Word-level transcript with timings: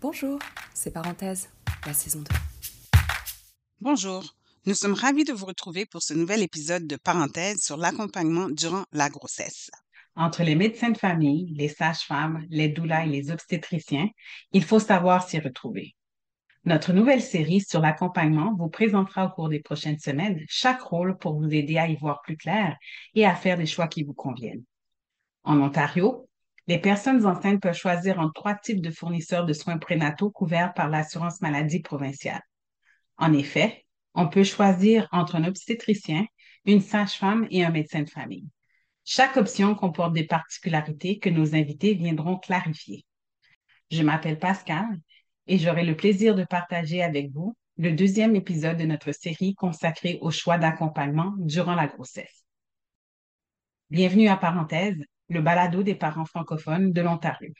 Bonjour, 0.00 0.38
c'est 0.74 0.92
Parenthèse, 0.92 1.50
la 1.86 1.94
saison 1.94 2.20
2. 2.20 2.24
Bonjour, 3.80 4.36
nous 4.66 4.74
sommes 4.74 4.94
ravis 4.94 5.24
de 5.24 5.32
vous 5.32 5.46
retrouver 5.46 5.86
pour 5.86 6.02
ce 6.02 6.14
nouvel 6.14 6.42
épisode 6.42 6.86
de 6.86 6.96
Parenthèse 6.96 7.62
sur 7.62 7.76
l'accompagnement 7.76 8.48
durant 8.48 8.84
la 8.92 9.08
grossesse. 9.08 9.70
Entre 10.16 10.42
les 10.42 10.54
médecins 10.54 10.90
de 10.90 10.98
famille, 10.98 11.54
les 11.56 11.68
sages-femmes, 11.68 12.44
les 12.50 12.68
doulas 12.68 13.06
et 13.06 13.08
les 13.08 13.30
obstétriciens, 13.30 14.08
il 14.52 14.64
faut 14.64 14.78
savoir 14.78 15.28
s'y 15.28 15.38
retrouver. 15.38 15.96
Notre 16.64 16.92
nouvelle 16.92 17.22
série 17.22 17.60
sur 17.60 17.80
l'accompagnement 17.80 18.54
vous 18.56 18.68
présentera 18.68 19.26
au 19.26 19.30
cours 19.30 19.48
des 19.48 19.60
prochaines 19.60 19.98
semaines 19.98 20.40
chaque 20.48 20.82
rôle 20.82 21.18
pour 21.18 21.38
vous 21.38 21.52
aider 21.52 21.78
à 21.78 21.88
y 21.88 21.96
voir 21.96 22.22
plus 22.22 22.36
clair 22.36 22.76
et 23.14 23.26
à 23.26 23.34
faire 23.34 23.58
des 23.58 23.66
choix 23.66 23.88
qui 23.88 24.02
vous 24.02 24.14
conviennent. 24.14 24.64
En 25.42 25.60
Ontario, 25.60 26.28
les 26.66 26.78
personnes 26.78 27.26
enceintes 27.26 27.60
peuvent 27.60 27.76
choisir 27.76 28.18
entre 28.18 28.32
trois 28.32 28.54
types 28.54 28.80
de 28.80 28.90
fournisseurs 28.90 29.44
de 29.44 29.52
soins 29.52 29.78
prénataux 29.78 30.30
couverts 30.30 30.72
par 30.74 30.88
l'assurance 30.88 31.40
maladie 31.40 31.80
provinciale. 31.80 32.42
En 33.18 33.32
effet, 33.32 33.84
on 34.14 34.28
peut 34.28 34.44
choisir 34.44 35.08
entre 35.12 35.36
un 35.36 35.44
obstétricien, 35.44 36.24
une 36.64 36.80
sage-femme 36.80 37.46
et 37.50 37.64
un 37.64 37.70
médecin 37.70 38.02
de 38.02 38.10
famille. 38.10 38.48
Chaque 39.04 39.36
option 39.36 39.74
comporte 39.74 40.14
des 40.14 40.26
particularités 40.26 41.18
que 41.18 41.28
nos 41.28 41.54
invités 41.54 41.94
viendront 41.94 42.38
clarifier. 42.38 43.04
Je 43.90 44.02
m'appelle 44.02 44.38
Pascal 44.38 44.86
et 45.46 45.58
j'aurai 45.58 45.84
le 45.84 45.96
plaisir 45.96 46.34
de 46.34 46.44
partager 46.44 47.02
avec 47.02 47.30
vous 47.30 47.54
le 47.76 47.92
deuxième 47.92 48.36
épisode 48.36 48.78
de 48.78 48.84
notre 48.84 49.12
série 49.12 49.54
consacrée 49.54 50.18
au 50.22 50.30
choix 50.30 50.56
d'accompagnement 50.56 51.34
durant 51.38 51.74
la 51.74 51.88
grossesse. 51.88 52.44
Bienvenue 53.90 54.28
à 54.28 54.36
Parenthèse, 54.36 54.96
le 55.28 55.40
balado 55.40 55.82
des 55.82 55.94
parents 55.94 56.26
francophones 56.26 56.92
de 56.92 57.00
l'Ontario. 57.00 57.52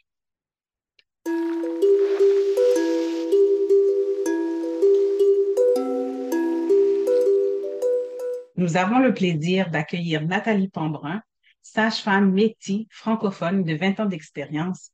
Nous 8.57 8.76
avons 8.76 9.01
le 9.01 9.12
plaisir 9.12 9.70
d'accueillir 9.70 10.23
Nathalie 10.23 10.68
Pambrun, 10.68 11.23
sage-femme 11.62 12.30
métis 12.32 12.87
francophone 12.90 13.65
de 13.65 13.74
20 13.74 14.01
ans 14.01 14.07
d'expérience 14.07 14.90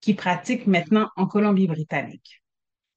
qui 0.00 0.14
pratique 0.14 0.66
maintenant 0.66 1.08
en 1.16 1.26
Colombie-Britannique. 1.26 2.42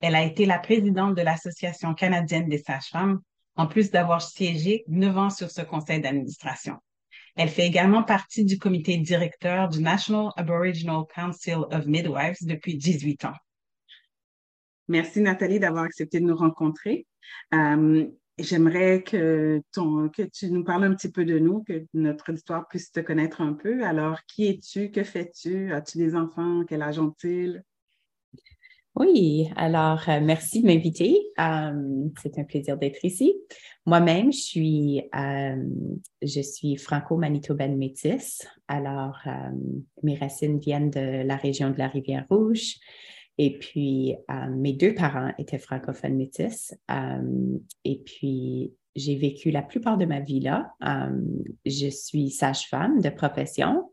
Elle 0.01 0.15
a 0.15 0.23
été 0.23 0.45
la 0.45 0.59
présidente 0.59 1.15
de 1.15 1.21
l'Association 1.21 1.93
canadienne 1.93 2.49
des 2.49 2.57
sages-femmes, 2.57 3.21
en 3.55 3.65
plus 3.65 3.89
d'avoir 3.89 4.21
siégé 4.21 4.83
neuf 4.87 5.17
ans 5.17 5.29
sur 5.29 5.49
ce 5.49 5.61
conseil 5.61 6.01
d'administration. 6.01 6.77
Elle 7.37 7.49
fait 7.49 7.67
également 7.67 8.03
partie 8.03 8.45
du 8.45 8.57
comité 8.57 8.97
directeur 8.97 9.69
du 9.69 9.81
National 9.81 10.31
Aboriginal 10.35 11.03
Council 11.13 11.59
of 11.71 11.85
Midwives 11.85 12.37
depuis 12.41 12.75
18 12.75 13.25
ans. 13.25 13.35
Merci 14.87 15.21
Nathalie 15.21 15.59
d'avoir 15.59 15.83
accepté 15.83 16.19
de 16.19 16.25
nous 16.25 16.35
rencontrer. 16.35 17.05
Euh, 17.53 18.07
J'aimerais 18.39 19.01
que, 19.01 19.63
que 19.73 20.21
tu 20.31 20.51
nous 20.51 20.63
parles 20.63 20.83
un 20.83 20.93
petit 20.93 21.11
peu 21.11 21.25
de 21.25 21.39
nous, 21.39 21.63
que 21.63 21.87
notre 21.95 22.31
histoire 22.31 22.67
puisse 22.67 22.91
te 22.91 22.99
connaître 22.99 23.41
un 23.41 23.53
peu. 23.53 23.83
Alors, 23.83 24.19
qui 24.27 24.47
es-tu? 24.47 24.91
Que 24.91 25.03
fais-tu? 25.03 25.73
As-tu 25.73 25.97
des 25.97 26.15
enfants? 26.15 26.63
Quel 26.67 26.83
âge 26.83 26.99
ont-ils? 26.99 27.63
Oui, 28.99 29.47
alors 29.55 30.09
euh, 30.09 30.19
merci 30.23 30.63
de 30.63 30.65
m'inviter. 30.65 31.19
Euh, 31.39 32.09
c'est 32.19 32.39
un 32.39 32.43
plaisir 32.43 32.77
d'être 32.77 33.05
ici. 33.05 33.35
Moi-même, 33.85 34.33
je 34.33 34.39
suis, 34.39 35.03
euh, 35.15 35.63
suis 36.25 36.77
franco-manitobaine 36.77 37.77
métisse. 37.77 38.47
Alors, 38.67 39.19
mes 40.01 40.15
racines 40.15 40.57
viennent 40.57 40.89
de 40.89 41.21
la 41.23 41.35
région 41.35 41.69
de 41.69 41.77
la 41.77 41.87
Rivière-Rouge. 41.87 42.77
Et 43.37 43.59
puis, 43.59 44.15
mes 44.57 44.73
deux 44.73 44.95
parents 44.95 45.31
étaient 45.37 45.59
francophones 45.59 46.15
métis. 46.15 46.73
et 47.85 48.01
puis, 48.03 48.73
j'ai 48.95 49.15
vécu 49.15 49.51
la 49.51 49.61
plupart 49.61 49.97
de 49.97 50.05
ma 50.05 50.19
vie 50.19 50.41
là. 50.41 50.73
je 51.65 51.87
suis 51.87 52.29
sage-femme 52.31 52.99
de 52.99 53.09
profession. 53.09 53.89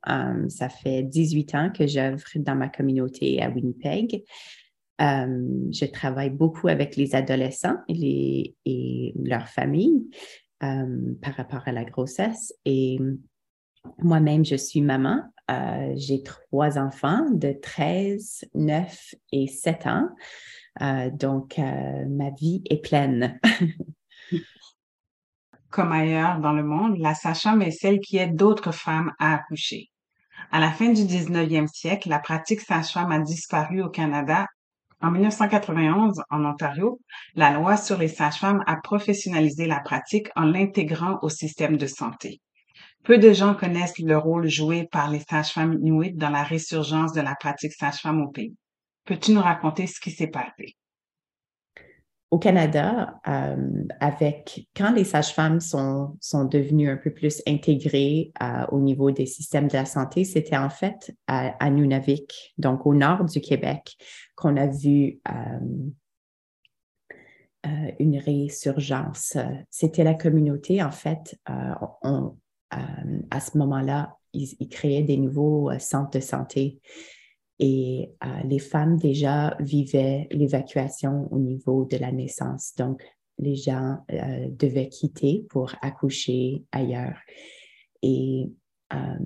ça 0.49 0.69
fait 0.69 1.05
18 1.05 1.55
ans 1.55 1.71
que 1.71 1.87
j'œuvre 1.87 2.25
dans 2.37 2.57
ma 2.57 2.69
communauté 2.69 3.41
à 3.43 3.51
Winnipeg. 3.51 4.25
Je 4.99 5.85
travaille 5.87 6.31
beaucoup 6.31 6.69
avec 6.69 6.97
les 6.97 7.15
adolescents 7.15 7.77
et, 7.89 7.95
les, 7.95 8.57
et 8.65 9.15
leurs 9.23 9.49
familles 9.49 10.09
par 10.61 11.35
rapport 11.37 11.63
à 11.67 11.73
la 11.73 11.85
grossesse. 11.85 12.55
Et 12.65 12.99
moi-même, 13.99 14.45
je 14.45 14.57
suis 14.57 14.81
maman. 14.81 15.23
Euh, 15.51 15.93
j'ai 15.97 16.23
trois 16.23 16.79
enfants 16.79 17.29
de 17.31 17.53
13, 17.53 18.47
9 18.55 19.15
et 19.33 19.47
7 19.47 19.87
ans. 19.87 20.09
Euh, 20.81 21.11
donc, 21.11 21.59
euh, 21.59 22.07
ma 22.09 22.31
vie 22.31 22.63
est 22.71 22.83
pleine. 22.83 23.39
Comme 25.71 25.93
ailleurs 25.93 26.41
dans 26.41 26.53
le 26.53 26.63
monde, 26.63 26.99
la 26.99 27.15
sage-femme 27.15 27.63
est 27.63 27.73
celle 27.73 28.01
qui 28.01 28.17
aide 28.17 28.37
d'autres 28.37 28.73
femmes 28.73 29.13
à 29.19 29.35
accoucher. 29.35 29.91
À 30.51 30.61
la 30.61 30.71
fin 30.71 30.91
du 30.93 31.03
19e 31.03 31.67
siècle, 31.67 32.09
la 32.09 32.21
pratique 32.21 32.61
sage-femme 32.61 33.13
a 33.13 33.19
disparu 33.19 33.83
au 33.83 33.91
Canada. 33.91 34.47
En 35.05 35.11
1991, 35.11 36.23
en 36.31 36.45
Ontario, 36.47 36.99
la 37.35 37.51
loi 37.51 37.77
sur 37.77 37.99
les 37.99 38.09
sages-femmes 38.09 38.65
a 38.67 38.77
professionnalisé 38.77 39.67
la 39.67 39.81
pratique 39.81 40.29
en 40.35 40.47
l'intégrant 40.47 41.19
au 41.21 41.29
système 41.29 41.77
de 41.77 41.87
santé. 41.87 42.41
Peu 43.05 43.19
de 43.19 43.31
gens 43.35 43.55
connaissent 43.55 43.99
le 43.99 44.17
rôle 44.17 44.49
joué 44.49 44.89
par 44.91 45.11
les 45.11 45.21
sages-femmes 45.21 45.75
inuits 45.83 46.15
dans 46.15 46.31
la 46.31 46.43
résurgence 46.43 47.13
de 47.13 47.21
la 47.21 47.35
pratique 47.35 47.75
sage-femme 47.75 48.23
au 48.23 48.29
pays. 48.29 48.57
Peux-tu 49.05 49.33
nous 49.33 49.43
raconter 49.43 49.87
ce 49.87 50.01
qui 50.01 50.11
s'est 50.11 50.29
passé? 50.29 50.75
Au 52.31 52.39
Canada, 52.39 53.21
euh, 53.29 53.85
avec 54.01 54.67
quand 54.75 54.93
les 54.93 55.05
sages-femmes 55.05 55.61
sont, 55.61 56.17
sont 56.21 56.45
devenues 56.45 56.91
un 56.91 56.97
peu 56.97 57.13
plus 57.13 57.41
intégrées 57.47 58.33
euh, 58.43 58.67
au 58.73 58.81
niveau 58.81 59.13
des 59.13 59.27
systèmes 59.27 59.69
de 59.69 59.75
la 59.75 59.85
santé, 59.85 60.25
c'était 60.25 60.57
en 60.57 60.71
fait 60.71 61.15
à, 61.29 61.71
Nunavik, 61.71 62.55
donc 62.59 62.87
au 62.87 62.95
nord 62.95 63.25
du 63.25 63.41
Québec, 63.41 63.97
qu'on 64.35 64.57
a 64.57 64.67
vu 64.67 65.21
euh, 67.67 67.91
une 68.01 68.19
résurgence. 68.19 69.37
C'était 69.71 70.05
la 70.05 70.15
communauté, 70.15 70.83
en 70.83 70.91
fait, 70.91 71.39
à 71.47 73.41
ce 73.41 73.57
moment-là, 73.59 74.17
ils, 74.33 74.69
créaient 74.69 75.03
des 75.03 75.19
nouveaux 75.19 75.71
centres 75.79 76.11
de 76.11 76.21
santé 76.21 76.81
et 77.59 78.11
euh, 78.25 78.29
les 78.45 78.59
femmes 78.59 78.97
déjà 78.97 79.57
vivaient 79.61 80.29
l'évacuation 80.31 81.29
au 81.31 81.39
niveau 81.39 81.85
de 81.85 81.97
la 81.97 82.13
naissance. 82.13 82.75
Donc, 82.77 83.03
les 83.39 83.57
gens 83.57 83.99
devaient 84.09 84.89
quitter 84.89 85.45
pour 85.51 85.75
accoucher 85.83 86.63
ailleurs. 86.71 87.19
Et 88.01 88.49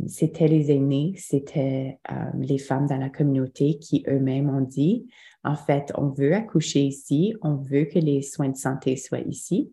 c'était 0.06 0.49
les 0.49 0.72
aînés, 0.72 1.12
c'était 1.19 1.99
les 2.39 2.56
femmes 2.56 2.87
dans 2.87 2.97
la 2.97 3.11
communauté 3.11 3.78
qui 3.78 4.03
eux-mêmes 4.09 4.49
ont 4.49 4.62
dit, 4.62 5.09
en 5.45 5.56
fait, 5.56 5.93
on 5.97 6.09
veut 6.09 6.34
accoucher 6.34 6.81
ici, 6.81 7.34
on 7.43 7.56
veut 7.56 7.84
que 7.84 7.99
les 7.99 8.22
soins 8.22 8.49
de 8.49 8.56
santé 8.56 8.97
soient 8.97 9.21
ici. 9.21 9.72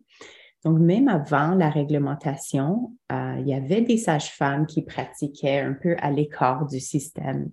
Donc, 0.64 0.78
même 0.78 1.08
avant 1.08 1.54
la 1.54 1.70
réglementation, 1.70 2.92
euh, 3.12 3.36
il 3.40 3.46
y 3.46 3.54
avait 3.54 3.82
des 3.82 3.98
sages-femmes 3.98 4.66
qui 4.66 4.82
pratiquaient 4.82 5.60
un 5.60 5.74
peu 5.74 5.94
à 5.98 6.10
l'écart 6.10 6.66
du 6.66 6.80
système, 6.80 7.50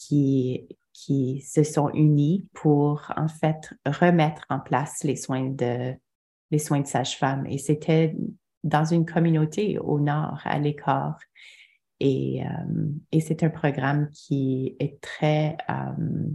qui, 0.00 0.66
qui 0.92 1.42
se 1.42 1.62
sont 1.62 1.90
unies 1.90 2.48
pour, 2.54 3.12
en 3.16 3.28
fait, 3.28 3.72
remettre 3.84 4.46
en 4.48 4.58
place 4.58 5.04
les 5.04 5.16
soins 5.16 5.50
de, 5.50 5.94
les 6.50 6.58
soins 6.58 6.80
de 6.80 6.86
sage-femme. 6.86 7.46
Et 7.46 7.58
c'était 7.58 8.16
dans 8.64 8.84
une 8.84 9.04
communauté 9.04 9.78
au 9.78 10.00
nord, 10.00 10.40
à 10.44 10.58
l'écart. 10.58 11.18
Et, 12.00 12.42
euh, 12.42 12.88
et 13.12 13.20
c'est 13.20 13.42
un 13.42 13.50
programme 13.50 14.08
qui 14.10 14.76
est 14.80 15.00
très... 15.00 15.56
Euh, 15.68 16.28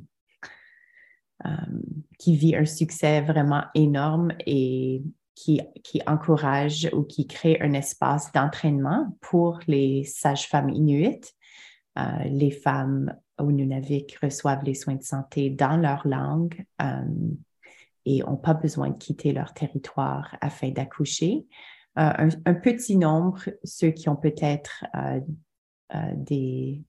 qui 2.17 2.37
vit 2.37 2.55
un 2.55 2.65
succès 2.65 3.21
vraiment 3.21 3.65
énorme 3.75 4.31
et 4.47 5.03
qui, 5.35 5.61
encourage 6.07 6.89
ou 6.93 7.03
qui 7.03 7.27
crée 7.27 7.59
un 7.61 7.73
espace 7.73 8.31
d'entraînement 8.31 9.15
pour 9.21 9.59
les 9.67 10.05
sages-femmes 10.05 10.69
inuites. 10.69 11.33
Euh, 11.99 12.23
les 12.29 12.51
femmes 12.51 13.13
au 13.39 13.51
Nunavik 13.51 14.17
reçoivent 14.21 14.63
les 14.63 14.73
soins 14.73 14.95
de 14.95 15.03
santé 15.03 15.49
dans 15.49 15.77
leur 15.77 16.07
langue 16.07 16.65
euh, 16.81 17.03
et 18.05 18.19
n'ont 18.19 18.37
pas 18.37 18.53
besoin 18.53 18.89
de 18.89 18.97
quitter 18.97 19.33
leur 19.33 19.53
territoire 19.53 20.35
afin 20.41 20.69
d'accoucher. 20.69 21.45
Euh, 21.97 22.29
un, 22.45 22.53
petit 22.53 22.97
nombre, 22.97 23.41
ceux 23.63 23.91
qui 23.91 24.09
ont 24.09 24.15
peut-être 24.15 24.85
des, 26.15 26.81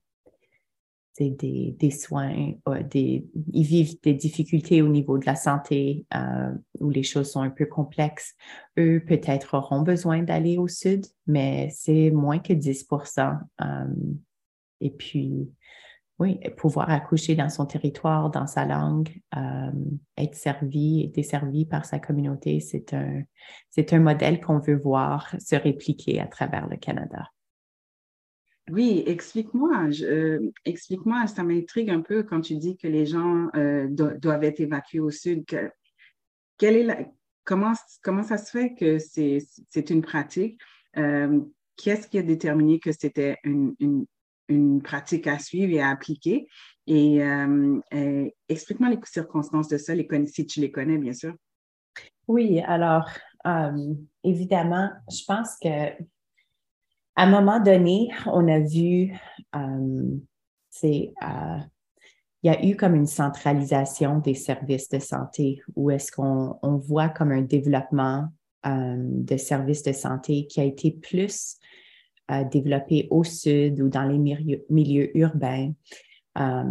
des, 1.25 1.75
des, 1.77 1.91
soins, 1.91 2.53
euh, 2.67 2.83
des, 2.83 3.25
ils 3.53 3.65
vivent 3.65 3.99
des 4.01 4.13
difficultés 4.13 4.81
au 4.81 4.87
niveau 4.87 5.17
de 5.17 5.25
la 5.25 5.35
santé 5.35 6.05
euh, 6.15 6.51
où 6.79 6.89
les 6.89 7.03
choses 7.03 7.31
sont 7.31 7.41
un 7.41 7.49
peu 7.49 7.65
complexes. 7.65 8.35
Eux, 8.77 9.03
peut-être 9.05 9.55
auront 9.55 9.81
besoin 9.81 10.21
d'aller 10.21 10.57
au 10.57 10.67
sud, 10.67 11.05
mais 11.25 11.69
c'est 11.71 12.11
moins 12.11 12.39
que 12.39 12.53
10% 12.53 13.39
euh, 13.61 13.65
Et 14.81 14.91
puis, 14.91 15.49
oui, 16.19 16.39
pouvoir 16.57 16.89
accoucher 16.89 17.35
dans 17.35 17.49
son 17.49 17.67
territoire, 17.67 18.31
dans 18.31 18.47
sa 18.47 18.65
langue, 18.65 19.09
euh, 19.35 19.71
être 20.17 20.33
servi 20.33 21.01
et 21.03 21.07
desservi 21.09 21.65
par 21.65 21.85
sa 21.85 21.99
communauté, 21.99 22.59
c'est 22.59 22.93
un, 22.93 23.99
modèle 23.99 24.41
qu'on 24.41 24.57
veut 24.57 24.77
voir 24.77 25.35
se 25.39 25.55
répliquer 25.55 26.19
à 26.19 26.25
travers 26.25 26.67
le 26.67 26.77
Canada. 26.77 27.27
Oui, 28.71 29.03
explique-moi, 29.05 29.89
euh, 30.01 30.51
explique-moi, 30.65 31.27
ça 31.27 31.43
m'intrigue 31.43 31.91
un 31.91 32.01
peu 32.01 32.23
quand 32.23 32.41
tu 32.41 32.55
dis 32.55 32.77
que 32.77 32.87
les 32.87 33.05
gens 33.05 33.47
euh, 33.55 33.87
doivent 33.87 34.43
être 34.43 34.59
évacués 34.59 34.99
au 34.99 35.11
sud. 35.11 35.45
quelle 36.57 36.75
est 36.75 36.83
la, 36.83 36.97
comment, 37.43 37.73
comment 38.01 38.23
ça 38.23 38.37
se 38.37 38.49
fait 38.49 38.73
que 38.73 38.97
c'est, 38.97 39.89
une 39.89 40.01
pratique? 40.01 40.59
qu'est-ce 40.93 42.07
qui 42.07 42.17
a 42.17 42.23
déterminé 42.23 42.79
que 42.79 42.91
c'était 42.91 43.37
une 43.43 44.07
pratique 44.83 45.27
à 45.27 45.39
suivre 45.39 45.73
et 45.73 45.81
à 45.81 45.89
appliquer. 45.89 46.47
Et 46.87 47.21
euh, 47.21 47.79
euh, 47.93 48.29
explique-moi 48.47 48.89
les 48.89 48.99
circonstances 49.03 49.67
de 49.67 49.77
ça, 49.77 49.93
les, 49.93 50.07
si 50.27 50.45
tu 50.45 50.61
les 50.61 50.71
connais, 50.71 50.97
bien 50.97 51.13
sûr. 51.13 51.33
Oui, 52.27 52.61
alors, 52.61 53.09
euh, 53.45 53.93
évidemment, 54.23 54.89
je 55.09 55.23
pense 55.27 55.57
que 55.61 55.91
à 57.19 57.23
un 57.23 57.29
moment 57.29 57.59
donné, 57.59 58.09
on 58.27 58.47
a 58.47 58.59
vu, 58.59 59.11
c'est, 60.69 61.13
il 62.43 62.43
y 62.43 62.49
a 62.49 62.63
eu 62.63 62.75
comme 62.75 62.93
une 62.93 63.07
centralisation 63.07 64.19
des 64.19 64.35
services 64.35 64.87
de 64.89 64.99
santé 64.99 65.61
où 65.75 65.89
est-ce 65.89 66.11
qu'on 66.11 66.59
on 66.61 66.77
voit 66.77 67.09
comme 67.09 67.31
un 67.31 67.41
développement 67.41 68.27
de 68.63 69.37
services 69.37 69.81
de 69.81 69.93
santé 69.93 70.45
qui 70.45 70.61
a 70.61 70.63
été 70.63 70.91
plus 70.91 71.57
développer 72.51 73.07
au 73.09 73.23
sud 73.23 73.81
ou 73.81 73.89
dans 73.89 74.03
les 74.03 74.17
milieux, 74.69 75.17
urbains. 75.17 75.73
Euh, 76.37 76.63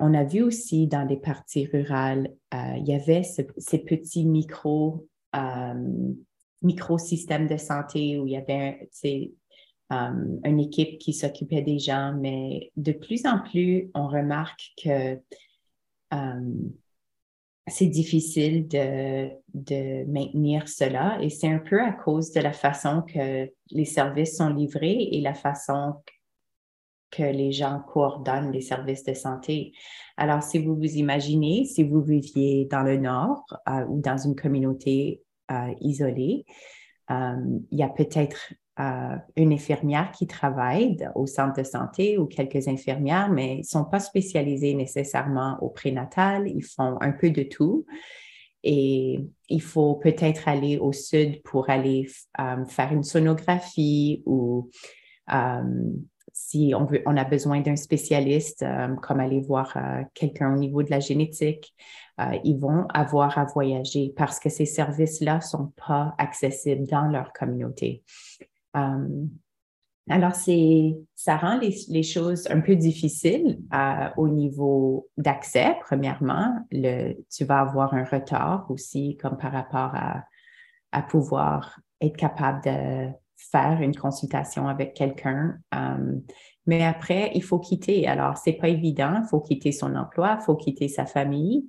on 0.00 0.14
a 0.14 0.24
vu 0.24 0.42
aussi 0.42 0.86
dans 0.86 1.04
les 1.04 1.16
parties 1.16 1.66
rurales, 1.66 2.30
euh, 2.54 2.76
il 2.76 2.86
y 2.86 2.94
avait 2.94 3.22
ces 3.22 3.78
petits 3.78 4.24
micro, 4.24 5.08
euh, 5.34 6.14
micro-systèmes 6.62 7.48
de 7.48 7.56
santé 7.56 8.18
où 8.18 8.26
il 8.26 8.32
y 8.32 8.36
avait 8.36 8.88
une 9.90 10.60
équipe 10.60 10.98
qui 10.98 11.12
s'occupait 11.12 11.62
des 11.62 11.78
gens, 11.78 12.16
mais 12.18 12.72
de 12.76 12.92
plus 12.92 13.26
en 13.26 13.40
plus, 13.40 13.90
on 13.94 14.08
remarque 14.08 14.72
que 14.82 15.20
c'est 17.66 17.86
difficile 17.86 18.68
de, 18.68 19.30
de, 19.54 20.04
maintenir 20.10 20.68
cela 20.68 21.18
et 21.22 21.30
c'est 21.30 21.48
un 21.48 21.58
peu 21.58 21.80
à 21.80 21.92
cause 21.92 22.30
de 22.32 22.40
la 22.40 22.52
façon 22.52 23.02
que 23.02 23.50
les 23.70 23.84
services 23.84 24.36
sont 24.36 24.50
livrés 24.50 25.08
et 25.12 25.20
la 25.20 25.34
façon 25.34 25.94
que 27.10 27.22
les 27.22 27.52
gens 27.52 27.80
coordonnent 27.80 28.50
les 28.50 28.60
services 28.60 29.04
de 29.04 29.14
santé. 29.14 29.72
Alors, 30.16 30.42
si 30.42 30.58
vous 30.58 30.74
vous 30.74 30.96
imaginez, 30.96 31.64
si 31.64 31.84
vous 31.84 32.02
viviez 32.02 32.66
dans 32.66 32.82
le 32.82 32.96
nord 32.96 33.44
euh, 33.68 33.84
ou 33.88 34.00
dans 34.00 34.18
une 34.18 34.34
communauté 34.34 35.22
euh, 35.50 35.72
isolée, 35.80 36.44
il 37.10 37.78
y 37.78 37.82
a 37.82 37.88
peut-être 37.88 38.54
euh, 38.80 39.16
une 39.36 39.52
infirmière 39.52 40.10
qui 40.10 40.26
travaille 40.26 40.96
au 41.14 41.26
centre 41.26 41.56
de 41.56 41.62
santé 41.62 42.18
ou 42.18 42.26
quelques 42.26 42.66
infirmières, 42.66 43.30
mais 43.30 43.54
ils 43.54 43.58
ne 43.58 43.62
sont 43.62 43.84
pas 43.84 44.00
spécialisés 44.00 44.74
nécessairement 44.74 45.56
au 45.60 45.68
prénatal. 45.68 46.48
Ils 46.48 46.64
font 46.64 46.98
un 47.00 47.12
peu 47.12 47.30
de 47.30 47.44
tout. 47.44 47.86
Et 48.64 49.20
il 49.48 49.62
faut 49.62 49.94
peut-être 49.94 50.48
aller 50.48 50.78
au 50.78 50.92
sud 50.92 51.40
pour 51.44 51.70
aller 51.70 52.08
euh, 52.40 52.64
faire 52.64 52.92
une 52.92 53.04
sonographie 53.04 54.24
ou 54.26 54.70
euh, 55.32 55.62
si 56.36 56.74
on, 56.76 56.84
veut, 56.84 57.02
a 57.06 57.24
besoin 57.24 57.60
d'un 57.60 57.76
spécialiste, 57.76 58.64
comme 59.02 59.20
aller 59.20 59.40
voir 59.40 59.78
quelqu'un 60.14 60.52
au 60.52 60.58
niveau 60.58 60.82
de 60.82 60.90
la 60.90 60.98
génétique, 60.98 61.72
ils 62.42 62.58
vont 62.58 62.86
avoir 62.92 63.38
à 63.38 63.44
voyager 63.44 64.12
parce 64.16 64.40
que 64.40 64.48
ces 64.48 64.66
services-là 64.66 65.36
ne 65.36 65.40
sont 65.40 65.72
pas 65.86 66.14
accessibles 66.18 66.86
dans 66.88 67.06
leur 67.06 67.32
communauté. 67.32 68.02
Euh, 68.76 69.26
alors, 70.10 70.34
ça 70.34 71.36
rend 71.36 71.58
les, 71.58 72.02
choses 72.02 72.46
un 72.50 72.60
peu 72.60 72.76
difficiles 72.76 73.60
euh, 73.72 74.08
au 74.18 74.28
niveau 74.28 75.08
d'accès, 75.16 75.76
premièrement. 75.80 76.58
Le, 76.70 77.14
tu 77.34 77.44
vas 77.44 77.60
avoir 77.60 77.94
un 77.94 78.04
retard 78.04 78.66
aussi, 78.68 79.16
comme 79.16 79.38
par 79.38 79.52
rapport 79.52 79.94
à 80.92 81.02
pouvoir 81.02 81.80
être 82.02 82.16
capable 82.16 82.62
de 82.64 83.23
faire 83.50 83.80
une 83.80 83.94
consultation 83.94 84.68
avec 84.68 84.94
quelqu'un. 84.94 85.58
Euh, 85.74 86.16
mais 86.66 86.84
après, 86.84 87.30
il 87.34 87.42
faut 87.42 87.58
quitter. 87.58 88.06
Alors, 88.06 88.36
c'est 88.36 88.54
pas 88.54 88.68
évident. 88.68 89.20
Il 89.22 89.28
faut 89.28 89.40
quitter 89.40 89.72
son 89.72 89.94
emploi, 89.94 90.38
il 90.40 90.44
faut 90.44 90.56
quitter 90.56 90.88
sa 90.88 91.06
famille. 91.06 91.68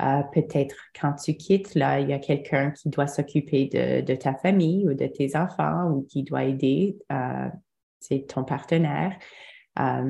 Euh, 0.00 0.22
peut-être 0.32 0.76
quand 1.00 1.12
tu 1.14 1.34
quittes, 1.34 1.74
là, 1.74 2.00
il 2.00 2.08
y 2.08 2.12
a 2.12 2.18
quelqu'un 2.18 2.70
qui 2.72 2.88
doit 2.88 3.06
s'occuper 3.06 3.68
de, 4.02 4.14
ta 4.14 4.34
famille 4.34 4.88
ou 4.88 4.94
de 4.94 5.06
tes 5.06 5.36
enfants 5.36 5.90
ou 5.90 6.02
qui 6.02 6.22
doit 6.24 6.44
aider 6.44 6.98
euh, 7.12 7.48
c'est 8.00 8.26
ton 8.26 8.42
partenaire. 8.42 9.16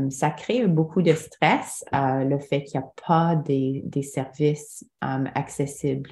Ça 0.09 0.31
crée 0.31 0.67
beaucoup 0.67 1.03
de 1.03 1.13
stress, 1.13 1.85
le 1.93 2.39
fait 2.39 2.65
qu'il 2.65 2.81
n'y 2.81 2.87
a 2.87 2.93
pas 3.07 3.37
des 3.37 4.03
services 4.03 4.85
accessibles. 5.01 6.11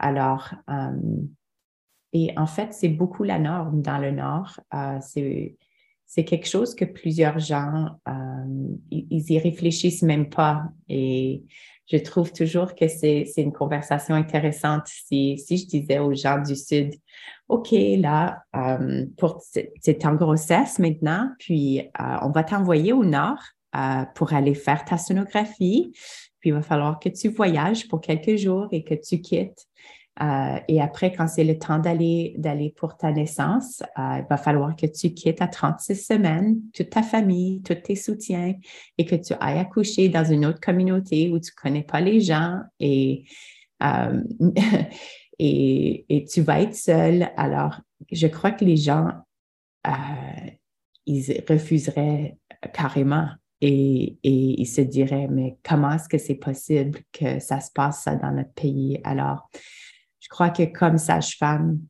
Alors, 0.00 0.54
et 2.12 2.32
en 2.36 2.46
fait, 2.46 2.72
c'est 2.72 2.88
beaucoup 2.88 3.22
la 3.22 3.38
norme 3.38 3.82
dans 3.82 3.98
le 3.98 4.10
Nord. 4.10 4.60
c'est 5.00 5.56
c'est 6.06 6.24
quelque 6.24 6.48
chose 6.48 6.74
que 6.74 6.84
plusieurs 6.84 7.38
gens, 7.38 7.86
ils, 8.90 9.06
ils 9.10 9.30
y 9.30 9.38
réfléchissent 9.38 10.02
même 10.02 10.28
pas. 10.28 10.64
Et 10.88 11.44
je 11.90 11.96
trouve 11.98 12.32
toujours 12.32 12.74
que 12.74 12.86
c'est 12.88 13.26
une 13.36 13.52
conversation 13.52 14.14
intéressante 14.14 14.86
si, 14.86 15.38
si 15.38 15.56
je 15.56 15.66
disais 15.66 15.98
aux 15.98 16.14
gens 16.14 16.40
du 16.40 16.54
Sud, 16.54 16.94
OK, 17.48 17.72
là, 17.72 18.44
euh, 18.54 19.06
c'est 19.80 20.06
en 20.06 20.14
grossesse 20.14 20.78
maintenant, 20.78 21.30
puis 21.40 21.80
euh, 21.80 22.16
on 22.22 22.30
va 22.30 22.44
t'envoyer 22.44 22.92
au 22.92 23.04
Nord 23.04 23.42
euh, 23.76 24.04
pour 24.14 24.32
aller 24.32 24.54
faire 24.54 24.84
ta 24.84 24.98
sonographie, 24.98 25.90
puis 26.38 26.50
il 26.50 26.52
va 26.52 26.62
falloir 26.62 27.00
que 27.00 27.08
tu 27.08 27.28
voyages 27.28 27.88
pour 27.88 28.00
quelques 28.00 28.36
jours 28.36 28.68
et 28.70 28.84
que 28.84 28.94
tu 28.94 29.20
quittes. 29.20 29.66
Euh, 30.22 30.58
et 30.68 30.80
après, 30.80 31.12
quand 31.12 31.26
c'est 31.28 31.44
le 31.44 31.58
temps 31.58 31.78
d'aller, 31.78 32.34
d'aller 32.36 32.74
pour 32.76 32.96
ta 32.96 33.10
naissance, 33.10 33.82
euh, 33.98 34.18
il 34.18 34.26
va 34.28 34.36
falloir 34.36 34.76
que 34.76 34.86
tu 34.86 35.14
quittes 35.14 35.40
à 35.40 35.48
36 35.48 35.96
semaines 35.96 36.60
toute 36.74 36.90
ta 36.90 37.02
famille, 37.02 37.62
tous 37.62 37.74
tes 37.76 37.96
soutiens 37.96 38.54
et 38.98 39.04
que 39.06 39.14
tu 39.14 39.32
ailles 39.40 39.58
accoucher 39.58 40.10
dans 40.10 40.24
une 40.24 40.44
autre 40.44 40.60
communauté 40.60 41.30
où 41.30 41.38
tu 41.38 41.50
ne 41.56 41.62
connais 41.62 41.82
pas 41.82 42.00
les 42.00 42.20
gens 42.20 42.60
et, 42.78 43.24
euh, 43.82 44.22
et, 45.38 46.04
et, 46.08 46.24
tu 46.26 46.42
vas 46.42 46.60
être 46.60 46.76
seul. 46.76 47.30
Alors, 47.38 47.80
je 48.12 48.26
crois 48.26 48.50
que 48.50 48.64
les 48.64 48.76
gens, 48.76 49.10
ils 51.06 51.44
refuseraient 51.48 52.36
carrément 52.74 53.28
et, 53.62 54.18
et, 54.22 54.60
ils 54.60 54.66
se 54.66 54.82
diraient, 54.82 55.28
mais 55.28 55.56
comment 55.66 55.92
est-ce 55.92 56.08
que 56.10 56.18
c'est 56.18 56.34
possible 56.34 57.00
que 57.12 57.38
ça 57.40 57.60
se 57.60 57.70
passe 57.72 58.02
ça 58.02 58.16
dans 58.16 58.32
notre 58.32 58.52
pays? 58.52 59.00
Alors, 59.04 59.48
crois 60.30 60.50
que 60.50 60.62
comme 60.62 60.96
sage-femme, 60.96 61.80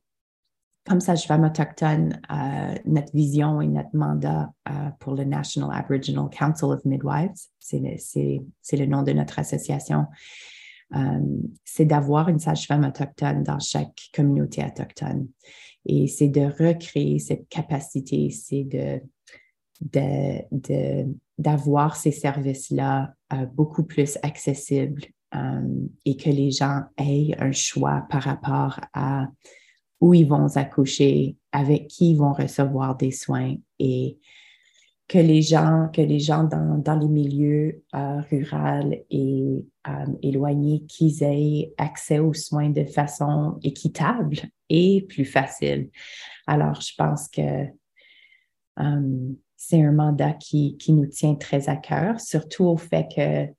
comme 0.89 1.01
sage-femme 1.01 1.45
autochtone, 1.45 2.21
euh, 2.33 2.75
notre 2.87 3.15
vision 3.15 3.61
et 3.61 3.69
notre 3.69 3.95
mandat 3.95 4.51
euh, 4.69 4.91
pour 4.99 5.15
le 5.15 5.25
National 5.25 5.71
Aboriginal 5.73 6.29
Council 6.31 6.65
of 6.65 6.85
Midwives, 6.85 7.31
c'est 7.61 7.79
le, 7.79 8.87
nom 8.87 9.03
de 9.03 9.13
notre 9.13 9.39
association, 9.39 10.07
euh, 10.97 11.21
c'est 11.65 11.85
d'avoir 11.85 12.29
une 12.29 12.41
sage-femme 12.41 12.85
autochtone 12.85 13.45
dans 13.45 13.61
chaque 13.61 14.11
communauté 14.13 14.65
autochtone. 14.65 15.29
Et 15.87 16.09
c'est 16.09 16.29
de 16.29 16.43
recréer 16.43 17.21
cette 17.21 17.49
capacité, 17.49 18.31
c'est 18.31 18.67
d'avoir 21.39 21.97
ces 21.97 22.11
services-là 22.11 23.15
beaucoup 23.55 23.85
plus 23.85 24.19
accessibles 24.23 25.03
euh, 25.35 25.87
et 26.05 26.17
que 26.17 26.31
les 26.31 26.51
gens 26.51 26.83
aient 26.99 27.35
un 27.39 27.53
choix 27.53 28.07
par 28.11 28.23
rapport 28.23 28.81
à 28.93 29.29
où 30.01 30.15
ils 30.15 30.27
vont 30.27 30.57
accoucher, 30.57 31.37
avec 31.53 31.89
qui 31.89 32.13
ils 32.13 32.17
vont 32.17 32.33
recevoir 32.33 32.97
des 32.97 33.11
soins 33.11 33.55
et 33.79 34.19
que 35.07 35.19
les 35.19 35.43
gens, 35.43 35.89
que 35.93 36.01
les 36.01 36.21
gens 36.21 36.45
dans, 36.45 36.79
dans 36.79 36.99
les 36.99 37.09
milieux 37.09 37.83
euh, 37.95 38.21
ruraux 38.31 38.91
et 39.11 39.65
euh, 39.89 40.07
éloignés, 40.23 40.85
qu'ils 40.87 41.23
aient 41.23 41.75
accès 41.79 42.19
aux 42.19 42.33
soins 42.33 42.71
de 42.71 42.85
façon 42.85 43.59
équitable 43.63 44.39
et 44.69 45.03
plus 45.03 45.25
facile. 45.25 45.91
Alors, 46.47 46.81
je 46.81 46.93
pense 46.97 47.29
que 47.29 47.67
c'est 49.57 49.83
un 49.83 49.93
mandat 49.93 50.33
qui, 50.33 50.79
qui 50.79 50.95
nous 50.95 51.07
tient 51.07 51.35
très 51.35 51.69
à 51.69 51.77
cœur, 51.77 52.19
surtout 52.19 52.65
au 52.65 52.79
fait 52.79 53.07
que 53.15 53.53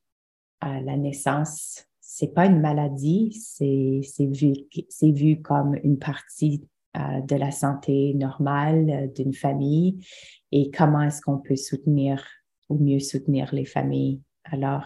la 0.61 0.97
naissance, 0.97 1.85
c'est 1.99 2.33
pas 2.33 2.45
une 2.45 2.59
maladie, 2.59 3.31
c'est 3.31 4.25
vu, 4.25 4.53
vu 5.01 5.41
comme 5.41 5.75
une 5.83 5.97
partie 5.97 6.67
euh, 6.97 7.21
de 7.21 7.37
la 7.37 7.51
santé 7.51 8.13
normale 8.15 8.89
euh, 8.89 9.07
d'une 9.07 9.33
famille 9.33 10.05
et 10.51 10.69
comment 10.71 11.01
est-ce 11.03 11.21
qu'on 11.21 11.37
peut 11.37 11.55
soutenir 11.55 12.21
ou 12.67 12.77
mieux 12.77 12.99
soutenir 12.99 13.55
les 13.55 13.63
familles? 13.63 14.19
Alors, 14.43 14.83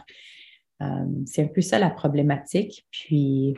euh, 0.84 1.08
c'est 1.26 1.42
un 1.42 1.48
peu 1.48 1.62
ça 1.62 1.80
la 1.80 1.90
problématique. 1.90 2.86
Puis, 2.92 3.56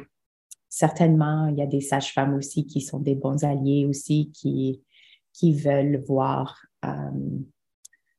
certainement, 0.70 1.48
il 1.48 1.58
y 1.58 1.62
a 1.62 1.68
des 1.68 1.82
sages-femmes 1.82 2.36
aussi 2.36 2.66
qui 2.66 2.80
sont 2.80 3.00
des 3.00 3.16
bons 3.16 3.44
alliés 3.44 3.86
aussi, 3.86 4.32
qui, 4.32 4.82
qui 5.34 5.54
veulent 5.54 6.02
voir 6.08 6.62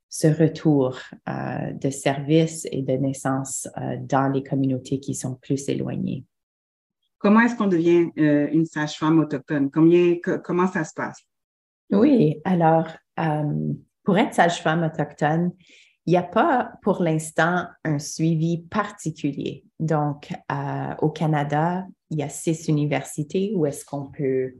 ce 0.09 0.29
retour 0.29 0.99
euh, 1.29 1.73
de 1.73 1.91
service 1.91 2.67
et 2.73 2.83
de 2.83 2.93
naissance 2.93 3.69
dans 4.01 4.29
les 4.33 4.43
communautés 4.43 5.01
qui 5.01 5.15
sont 5.15 5.35
plus 5.35 5.69
éloignées. 5.69 6.25
Comment 7.19 7.41
est-ce 7.41 7.57
qu'on 7.57 7.67
devient 7.67 8.11
une 8.17 8.65
sage-femme 8.65 9.19
autochtone? 9.19 9.71
Combien, 9.71 10.17
comment 10.45 10.69
ça 10.69 10.85
se 10.85 10.95
passe? 10.95 11.21
Oui, 11.91 12.41
alors, 12.45 12.87
pour 14.05 14.17
être 14.17 14.35
sage-femme 14.35 14.85
autochtone, 14.85 15.53
il 16.09 16.13
n'y 16.13 16.17
a 16.17 16.23
pas 16.23 16.73
pour 16.81 17.03
l'instant 17.03 17.67
un 17.85 17.99
suivi 17.99 18.63
particulier. 18.63 19.67
Donc, 19.79 20.33
euh, 20.51 20.95
au 21.03 21.11
Canada, 21.11 21.87
il 22.09 22.17
y 22.17 22.23
a 22.23 22.31
six 22.31 22.67
universités 22.69 23.53
où 23.55 23.67
est-ce 23.67 23.85
qu'on 23.85 24.07
peut 24.07 24.55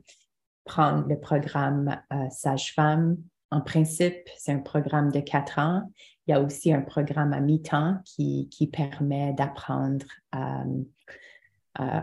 prendre 0.63 1.07
le 1.07 1.19
programme 1.19 1.99
euh, 2.13 2.29
Sage-Femme. 2.29 3.17
En 3.51 3.61
principe, 3.61 4.29
c'est 4.37 4.51
un 4.51 4.59
programme 4.59 5.11
de 5.11 5.19
quatre 5.19 5.59
ans. 5.59 5.91
Il 6.27 6.31
y 6.31 6.33
a 6.33 6.41
aussi 6.41 6.71
un 6.71 6.81
programme 6.81 7.33
à 7.33 7.39
mi-temps 7.39 7.97
qui, 8.05 8.69
permet 8.71 9.33
d'apprendre 9.33 10.05
euh, 10.35 10.83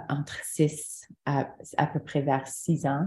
entre 0.08 0.40
six 0.42 1.06
à, 1.24 1.44
peu 1.92 2.00
près 2.00 2.22
vers 2.22 2.46
six 2.48 2.86
ans, 2.86 3.06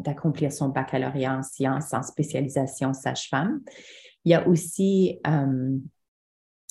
d'accomplir 0.00 0.52
son 0.52 0.70
baccalauréat 0.70 1.38
en 1.38 1.42
sciences 1.42 1.92
en 1.92 2.02
spécialisation 2.02 2.94
sage-femme. 2.94 3.60
Il 4.24 4.32
y 4.32 4.34
a 4.34 4.46
aussi 4.46 5.20
euh, 5.26 5.78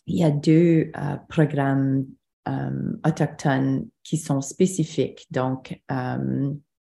il 0.08 0.40
deux 0.42 0.92
euh, 0.96 1.18
programmes 1.30 2.06
euh, 2.48 2.94
autochtones 3.06 3.88
qui 4.04 4.18
sont 4.18 4.42
spécifiques, 4.42 5.28
donc 5.32 5.82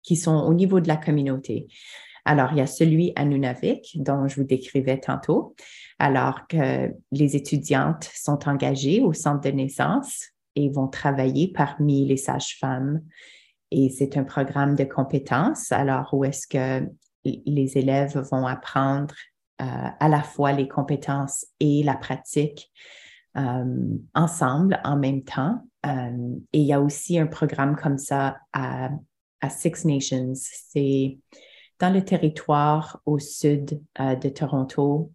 qui 0.01 0.15
sont 0.15 0.35
au 0.35 0.53
niveau 0.53 0.79
de 0.79 0.87
la 0.87 0.97
communauté. 0.97 1.67
Alors, 2.25 2.51
il 2.53 2.57
y 2.57 2.61
a 2.61 2.67
celui 2.67 3.11
à 3.15 3.25
Nunavik 3.25 4.01
dont 4.01 4.27
je 4.27 4.35
vous 4.37 4.47
décrivais 4.47 4.99
tantôt, 4.99 5.55
alors 5.99 6.47
que 6.47 6.93
les 7.11 7.35
étudiantes 7.35 8.09
sont 8.13 8.47
engagées 8.47 9.01
au 9.01 9.13
centre 9.13 9.41
de 9.41 9.55
naissance 9.55 10.29
et 10.55 10.69
vont 10.69 10.87
travailler 10.87 11.51
parmi 11.51 12.05
les 12.05 12.17
sages-femmes. 12.17 13.01
Et 13.71 13.89
c'est 13.89 14.17
un 14.17 14.23
programme 14.23 14.75
de 14.75 14.83
compétences, 14.83 15.71
alors 15.71 16.13
où 16.13 16.23
est-ce 16.23 16.47
que 16.47 16.87
les 17.25 17.77
élèves 17.77 18.17
vont 18.31 18.45
apprendre 18.45 19.15
euh, 19.61 19.65
à 19.99 20.09
la 20.09 20.21
fois 20.21 20.51
les 20.51 20.67
compétences 20.67 21.45
et 21.59 21.83
la 21.83 21.95
pratique 21.95 22.71
euh, 23.35 23.97
ensemble 24.13 24.79
en 24.83 24.95
même 24.95 25.23
temps? 25.23 25.59
Euh, 25.85 26.35
et 26.53 26.59
il 26.59 26.65
y 26.65 26.73
a 26.73 26.81
aussi 26.81 27.17
un 27.17 27.27
programme 27.27 27.75
comme 27.75 27.97
ça 27.97 28.37
à, 28.53 28.89
Six 29.49 29.83
Nations. 29.83 30.31
C'est 30.35 31.17
dans 31.83 31.93
le 31.93 32.05
territoire 32.05 33.01
au 33.05 33.19
sud 33.19 33.81
de 33.99 34.29
Toronto. 34.29 35.11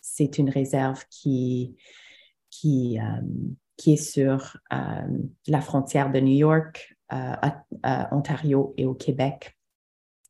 c'est 0.00 0.38
une 0.38 0.50
réserve 0.50 1.04
qui, 1.10 1.74
qui, 2.48 2.96
qui 3.76 3.94
est 3.94 3.96
sur 3.96 4.56
la 4.70 5.60
frontière 5.60 6.12
de 6.12 6.20
New 6.20 6.36
York, 6.36 6.96
Ontario 8.12 8.72
et 8.76 8.86
au 8.86 8.94
Québec. 8.94 9.56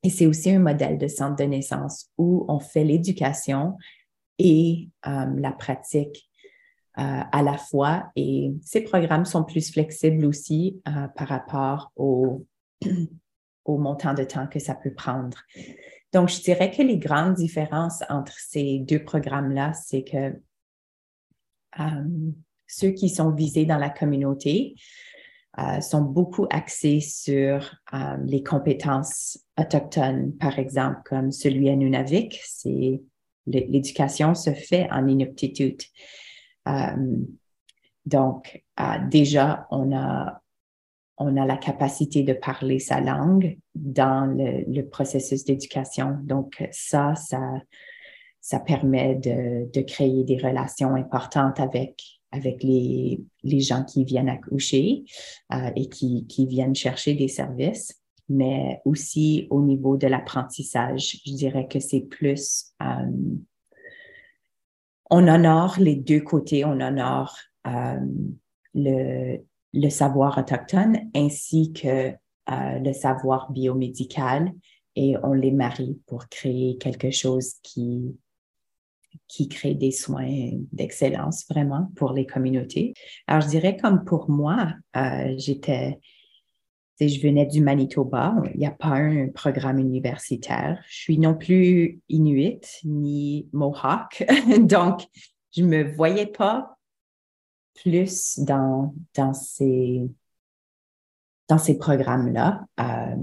Et 0.03 0.09
c'est 0.09 0.25
aussi 0.25 0.51
un 0.51 0.61
modèle 0.61 0.97
de 0.97 1.09
centre 1.09 1.37
de 1.37 1.45
naissance 1.45 2.11
où 2.17 2.47
on 2.49 2.59
fait 2.59 2.85
l'éducation 2.85 3.77
et 4.39 4.89
euh, 5.07 5.27
la 5.37 5.53
pratique 5.53 6.31
euh, 6.99 7.21
à 7.33 7.43
la 7.43 7.59
fois. 7.59 8.11
Et 8.17 8.55
ces 8.63 8.81
programmes 8.81 9.27
sont 9.27 9.45
plus 9.45 9.71
flexibles 9.71 10.25
aussi 10.25 10.81
euh, 10.89 11.09
par 11.09 11.29
rapport 11.29 11.93
au, 11.97 12.47
au 13.67 13.79
montant 13.79 14.15
de 14.15 14.25
temps 14.25 14.47
que 14.47 14.59
ça 14.59 14.75
peut 14.75 14.95
prendre. 14.95 15.39
Donc, 16.13 16.29
je 16.29 16.41
dirais 16.41 16.71
que 16.71 16.83
les 16.83 16.99
grandes 16.99 17.35
différences 17.35 18.03
entre 18.09 18.33
ces 18.39 18.79
deux 18.79 19.03
programmes-là, 19.03 19.73
c'est 19.75 20.03
que 20.03 20.41
ceux 22.67 22.91
qui 22.91 23.09
sont 23.09 23.31
visés 23.31 23.67
dans 23.67 23.77
la 23.77 23.91
communauté 23.91 24.77
euh, 25.59 25.81
sont 25.81 26.03
beaucoup 26.03 26.47
axés 26.51 27.01
sur 27.01 27.75
euh, 27.95 28.17
les 28.25 28.43
compétences 28.43 29.39
autochtones, 29.59 30.33
par 30.37 30.59
exemple, 30.59 31.01
comme 31.07 31.33
celui 31.33 31.71
à 31.71 31.77
Nunavik, 31.77 32.39
c'est 32.45 33.03
l'éducation 33.47 34.35
se 34.35 34.53
fait 34.53 34.89
en 34.91 35.07
inaptitude. 35.07 35.81
Euh, 36.69 36.97
donc, 38.05 38.63
déjà, 39.09 39.67
on 39.71 39.97
a, 39.97 40.43
on 41.19 41.37
a 41.37 41.47
la 41.47 41.57
capacité 41.57 42.23
de 42.23 42.33
parler 42.33 42.79
sa 42.79 43.01
langue 43.01 43.59
dans 43.75 44.27
le, 44.27 44.83
processus 44.83 45.45
d'éducation. 45.45 46.19
Donc, 46.23 46.67
ça, 46.73 47.15
ça, 47.15 47.41
ça 48.41 48.61
permet 48.61 49.15
de, 49.15 49.71
de, 49.73 49.81
créer 49.81 50.25
des 50.25 50.37
relations 50.37 50.95
importantes 50.95 51.59
avec 51.61 52.03
avec 52.33 52.63
les, 52.63 53.21
les 53.43 53.61
gens 53.61 53.85
qui 53.85 54.05
viennent 54.05 54.29
accoucher 54.29 55.05
euh, 55.53 55.71
et 55.75 55.89
qui, 55.89 56.27
qui 56.27 56.47
viennent 56.47 56.75
chercher 56.75 57.15
des 57.15 57.29
services, 57.29 58.01
mais 58.29 58.81
aussi 58.85 59.47
au 59.51 59.63
niveau 59.63 59.97
de 59.97 60.07
l'apprentissage. 60.07 61.21
Je 61.25 61.33
dirais 61.33 61.67
que 61.67 61.81
c'est 61.81 62.01
plus, 62.01 62.73
euh, 62.83 63.11
on 65.11 65.29
honore 65.29 65.77
les 65.79 65.97
deux 65.97 66.21
côtés, 66.21 66.65
on 66.65 66.81
honore 66.81 67.37
euh, 67.67 68.01
le, 68.75 69.39
le, 69.77 69.91
savoir 69.91 70.39
autochtone 70.39 70.99
ainsi 71.15 71.73
que 71.73 72.13
le 72.49 72.93
savoir 72.93 73.51
biomédical 73.51 74.53
et 74.95 75.17
on 75.23 75.33
les 75.33 75.51
marie 75.51 76.01
pour 76.07 76.29
créer 76.29 76.79
quelque 76.79 77.11
chose 77.11 77.55
qui 77.63 78.17
qui 79.29 79.49
crée 79.49 79.75
des 79.75 79.91
soins 79.91 80.51
d'excellence 80.73 81.47
vraiment 81.49 81.91
pour 81.97 82.13
les 82.13 82.27
communautés. 82.27 82.95
Alors, 83.27 83.43
je 83.43 83.49
dirais 83.49 83.77
comme 83.77 84.05
pour 84.05 84.31
moi, 84.31 84.75
euh, 84.97 85.35
j'étais, 85.37 85.99
je 87.01 87.21
venais 87.21 87.47
du 87.47 87.61
Manitoba, 87.61 88.35
il 88.55 88.61
n'y 88.61 88.67
a 88.67 88.71
pas 88.71 88.95
un 88.95 89.29
programme 89.29 89.79
universitaire. 89.79 90.83
Je 90.89 90.97
suis 90.97 91.19
non 91.19 91.35
plus 91.35 92.01
Inuit 92.09 92.81
ni 92.85 93.49
Mohawk, 93.53 94.25
donc 94.61 95.03
je 95.53 95.63
ne 95.63 95.69
me 95.69 95.83
voyais 95.95 96.27
pas 96.27 96.76
plus 97.83 98.39
dans, 98.41 98.95
dans 99.15 99.35
ces 99.35 100.09
dans 101.49 101.59
ces 101.59 101.79
programmes-là. 101.79 102.67
Euh, 102.81 103.15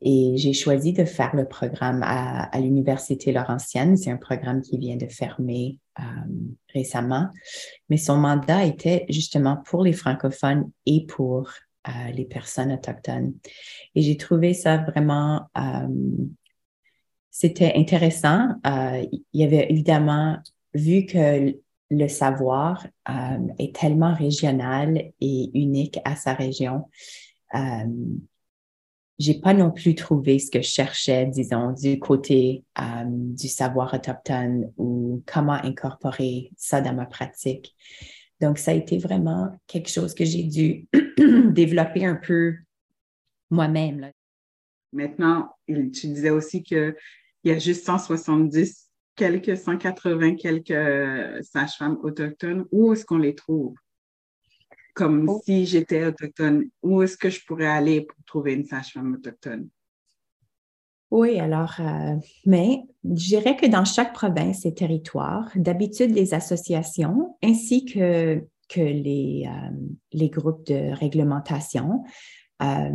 et 0.00 0.34
j'ai 0.36 0.52
choisi 0.52 0.92
de 0.92 1.04
faire 1.04 1.34
le 1.34 1.46
programme 1.46 2.02
à, 2.04 2.44
à 2.44 2.60
l'Université 2.60 3.32
Laurentienne. 3.32 3.96
C'est 3.96 4.10
un 4.10 4.16
programme 4.16 4.62
qui 4.62 4.78
vient 4.78 4.96
de 4.96 5.06
fermer 5.06 5.78
euh, 5.98 6.02
récemment. 6.72 7.28
Mais 7.88 7.96
son 7.96 8.16
mandat 8.18 8.64
était 8.64 9.04
justement 9.08 9.56
pour 9.56 9.82
les 9.82 9.92
francophones 9.92 10.70
et 10.86 11.06
pour 11.06 11.50
euh, 11.88 11.90
les 12.14 12.24
personnes 12.24 12.72
autochtones. 12.72 13.34
Et 13.96 14.02
j'ai 14.02 14.16
trouvé 14.16 14.54
ça 14.54 14.78
vraiment, 14.78 15.48
c'était 17.30 17.72
intéressant. 17.74 18.54
Il 18.64 19.24
y 19.32 19.42
avait 19.42 19.66
évidemment, 19.70 20.38
vu 20.72 21.04
que 21.04 21.56
le 21.92 22.08
savoir 22.08 22.86
est 23.58 23.76
tellement 23.76 24.14
régional 24.14 25.12
et 25.20 25.50
unique 25.52 25.98
à 26.04 26.16
sa 26.16 26.32
région, 26.32 26.88
euh, 27.54 27.58
j'ai 29.18 29.34
pas 29.34 29.52
non 29.52 29.70
plus 29.70 29.94
trouvé 29.94 30.38
ce 30.38 30.50
que 30.50 30.62
je 30.62 30.68
cherchais, 30.68 31.26
disons, 31.26 31.72
du 31.72 31.98
côté 31.98 32.64
euh, 32.80 33.04
du 33.06 33.46
savoir 33.46 33.92
autochtone 33.92 34.72
ou 34.78 35.22
comment 35.26 35.52
incorporer 35.52 36.50
ça 36.56 36.80
dans 36.80 36.94
ma 36.94 37.06
pratique. 37.06 37.76
Donc, 38.40 38.58
ça 38.58 38.72
a 38.72 38.74
été 38.74 38.98
vraiment 38.98 39.50
quelque 39.66 39.90
chose 39.90 40.14
que 40.14 40.24
j'ai 40.24 40.44
dû 40.44 40.88
développer 41.52 42.06
un 42.06 42.16
peu 42.16 42.54
moi-même. 43.50 44.10
Maintenant, 44.92 45.50
tu 45.68 46.06
disais 46.08 46.30
aussi 46.30 46.62
qu'il 46.62 46.96
y 47.44 47.50
a 47.50 47.58
juste 47.58 47.84
170, 47.84 48.91
quelques 49.16 49.56
180, 49.56 50.36
quelques 50.36 51.44
sages-femmes 51.44 51.98
autochtones. 52.02 52.66
Où 52.72 52.92
est-ce 52.92 53.04
qu'on 53.04 53.18
les 53.18 53.34
trouve? 53.34 53.74
comme 54.94 55.28
oh. 55.28 55.40
si 55.44 55.66
j'étais 55.66 56.04
autochtone, 56.04 56.64
où 56.82 57.02
est-ce 57.02 57.16
que 57.16 57.30
je 57.30 57.44
pourrais 57.44 57.66
aller 57.66 58.02
pour 58.02 58.16
trouver 58.24 58.54
une 58.54 58.64
sage-femme 58.64 59.14
autochtone? 59.14 59.68
Oui, 61.10 61.38
alors, 61.38 61.74
euh, 61.80 62.16
mais 62.46 62.84
je 63.04 63.10
dirais 63.10 63.56
que 63.56 63.66
dans 63.66 63.84
chaque 63.84 64.14
province 64.14 64.64
et 64.64 64.72
territoire, 64.72 65.50
d'habitude, 65.56 66.10
les 66.10 66.32
associations 66.32 67.36
ainsi 67.42 67.84
que, 67.84 68.42
que 68.68 68.80
les, 68.80 69.46
euh, 69.46 69.70
les 70.12 70.30
groupes 70.30 70.66
de 70.66 70.94
réglementation 70.94 72.02
euh, 72.62 72.90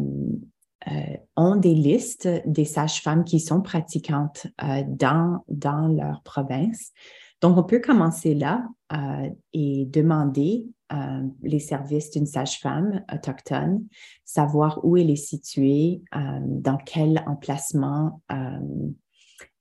ont 1.36 1.56
des 1.56 1.74
listes 1.74 2.30
des 2.46 2.66
sages-femmes 2.66 3.24
qui 3.24 3.40
sont 3.40 3.62
pratiquantes 3.62 4.48
dans, 4.88 5.44
dans 5.50 5.88
leur 5.88 6.22
province. 6.24 6.94
Donc, 7.42 7.58
on 7.58 7.64
peut 7.64 7.80
commencer 7.80 8.34
là 8.34 8.68
euh, 8.94 9.30
et 9.54 9.86
demander 9.86 10.66
euh, 10.92 11.22
les 11.44 11.60
services 11.60 12.10
d'une 12.12 12.26
sage-femme 12.26 13.04
autochtone, 13.14 13.86
savoir 14.26 14.84
où 14.84 14.98
elle 14.98 15.12
est 15.12 15.16
située, 15.16 16.02
euh, 16.16 16.40
dans 16.42 16.78
quel 16.78 17.24
emplacement 17.28 18.22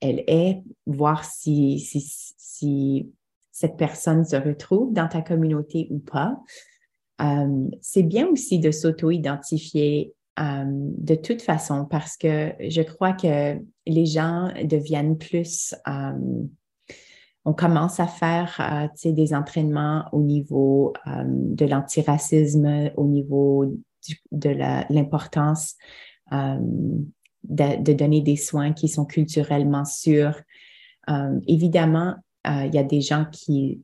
elle 0.01 0.25
est, 0.27 0.63
voir 0.87 1.25
si, 1.25 1.79
si, 1.79 3.13
cette 3.53 3.77
personne 3.77 4.25
se 4.25 4.37
retrouve 4.37 4.93
dans 4.93 5.09
ta 5.09 5.23
communauté 5.23 5.89
ou 5.91 5.99
pas. 5.99 6.39
C'est 7.81 8.03
bien 8.03 8.27
aussi 8.29 8.59
de 8.59 8.71
s'auto-identifier 8.71 10.15
de 10.39 11.15
toute 11.15 11.41
façon 11.43 11.87
parce 11.87 12.17
que 12.17 12.53
je 12.61 12.83
crois 12.83 13.13
que 13.13 13.59
les 13.87 14.07
gens 14.07 14.53
deviennent 14.65 15.17
plus 15.17 15.75
on 17.47 17.55
commence 17.55 18.01
à 18.01 18.09
faire 18.09 18.61
euh, 18.61 19.13
des 19.13 19.33
entraînements 19.33 20.07
au 20.13 20.21
niveau 20.21 20.93
euh, 21.07 21.23
de 21.25 21.65
l'antiracisme, 21.65 22.91
au 22.97 23.07
niveau 23.07 23.65
de 24.33 24.51
l'importance 24.91 25.77
euh, 26.33 26.59
de, 27.45 27.93
donner 27.93 28.21
des 28.21 28.37
soins 28.37 28.73
qui 28.73 28.89
sont 28.89 29.05
culturellement 29.05 29.85
sûrs. 29.85 30.35
évidemment, 31.47 32.17
il 32.45 32.75
y 32.75 32.79
a 32.79 32.83
des 32.83 33.01
gens 33.01 33.27
qui 33.31 33.81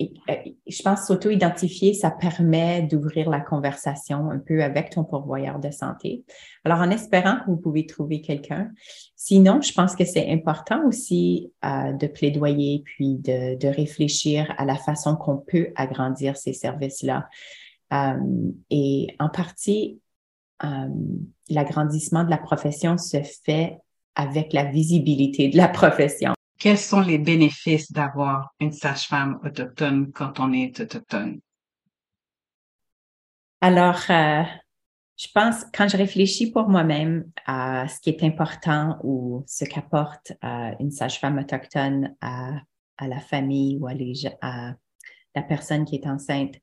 euh, 0.00 0.34
je 0.66 0.82
pense 0.82 1.06
s'auto-identifier, 1.06 1.94
ça 1.94 2.10
permet 2.10 2.82
d'ouvrir 2.82 3.30
la 3.30 3.40
conversation 3.40 4.30
un 4.30 4.38
peu 4.38 4.62
avec 4.62 4.90
ton 4.90 5.04
pourvoyeur 5.04 5.58
de 5.58 5.70
santé. 5.70 6.24
Alors, 6.64 6.80
en 6.80 6.90
espérant 6.90 7.38
que 7.40 7.46
vous 7.50 7.56
pouvez 7.56 7.86
trouver 7.86 8.20
quelqu'un. 8.20 8.70
Sinon, 9.14 9.62
je 9.62 9.72
pense 9.72 9.96
que 9.96 10.04
c'est 10.04 10.30
important 10.30 10.86
aussi 10.86 11.50
euh, 11.64 11.92
de 11.92 12.06
plaidoyer 12.06 12.82
puis 12.84 13.16
de, 13.16 13.66
réfléchir 13.66 14.54
à 14.58 14.64
la 14.64 14.76
façon 14.76 15.16
qu'on 15.16 15.38
peut 15.38 15.68
agrandir 15.76 16.36
ces 16.36 16.52
services-là. 16.52 17.28
Euh, 17.92 18.52
et 18.70 19.08
en 19.18 19.28
partie, 19.28 20.00
l'agrandissement 21.50 22.24
de 22.24 22.30
la 22.30 22.38
profession 22.38 22.96
se 22.96 23.22
fait 23.44 23.78
avec 24.14 24.52
la 24.52 24.64
visibilité 24.64 25.48
de 25.48 25.56
la 25.56 25.68
profession 25.82 26.35
quels 26.58 26.78
sont 26.78 27.00
les 27.00 27.18
bénéfices 27.18 27.92
d'avoir 27.92 28.54
une 28.60 28.72
sage-femme 28.72 29.38
autochtone 29.44 30.12
quand 30.12 30.40
on 30.40 30.52
est 30.52 30.80
autochtone? 30.80 31.40
Alors, 33.60 34.00
euh, 34.10 34.42
je 35.16 35.28
pense, 35.34 35.64
quand 35.74 35.88
je 35.88 35.96
réfléchis 35.96 36.50
pour 36.50 36.68
moi-même 36.68 37.24
à 37.46 37.88
ce 37.88 38.00
qui 38.00 38.10
est 38.10 38.22
important 38.22 38.98
ou 39.02 39.44
ce 39.46 39.64
qu'apporte 39.64 40.32
euh, 40.44 40.70
une 40.80 40.90
sage-femme 40.90 41.38
autochtone 41.38 42.14
à, 42.20 42.52
la 43.00 43.20
famille 43.20 43.78
ou 43.78 43.86
à, 43.86 43.92
à 44.42 44.74
la 45.34 45.42
personne 45.42 45.84
qui 45.84 45.96
est 45.96 46.06
enceinte, 46.06 46.54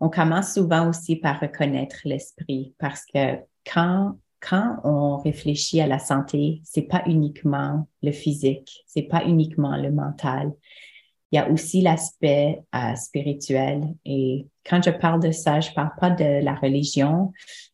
on 0.00 0.08
commence 0.08 0.54
souvent 0.54 0.88
aussi 0.88 1.16
par 1.16 1.40
reconnaître 1.40 1.96
l'esprit 2.04 2.74
parce 2.78 3.04
que 3.06 3.38
quand 3.72 4.18
quand 4.48 4.78
on 4.84 5.16
réfléchit 5.18 5.80
à 5.80 5.86
la 5.86 5.98
santé, 5.98 6.60
c'est 6.64 6.82
pas 6.82 7.02
uniquement 7.06 7.88
le 8.02 8.12
physique, 8.12 8.84
c'est 8.86 9.02
pas 9.02 9.24
uniquement 9.24 9.76
le 9.76 9.90
mental. 9.90 10.52
Il 11.32 11.36
y 11.36 11.38
a 11.38 11.50
aussi 11.50 11.80
l'aspect 11.80 12.62
euh, 12.74 12.94
spirituel. 12.94 13.94
Et 14.04 14.46
quand 14.64 14.82
je 14.84 14.90
parle 14.90 15.20
de 15.22 15.32
ça, 15.32 15.60
je 15.60 15.72
parle 15.72 15.92
pas 15.98 16.10
de 16.10 16.44
la 16.44 16.54
religion, 16.54 17.32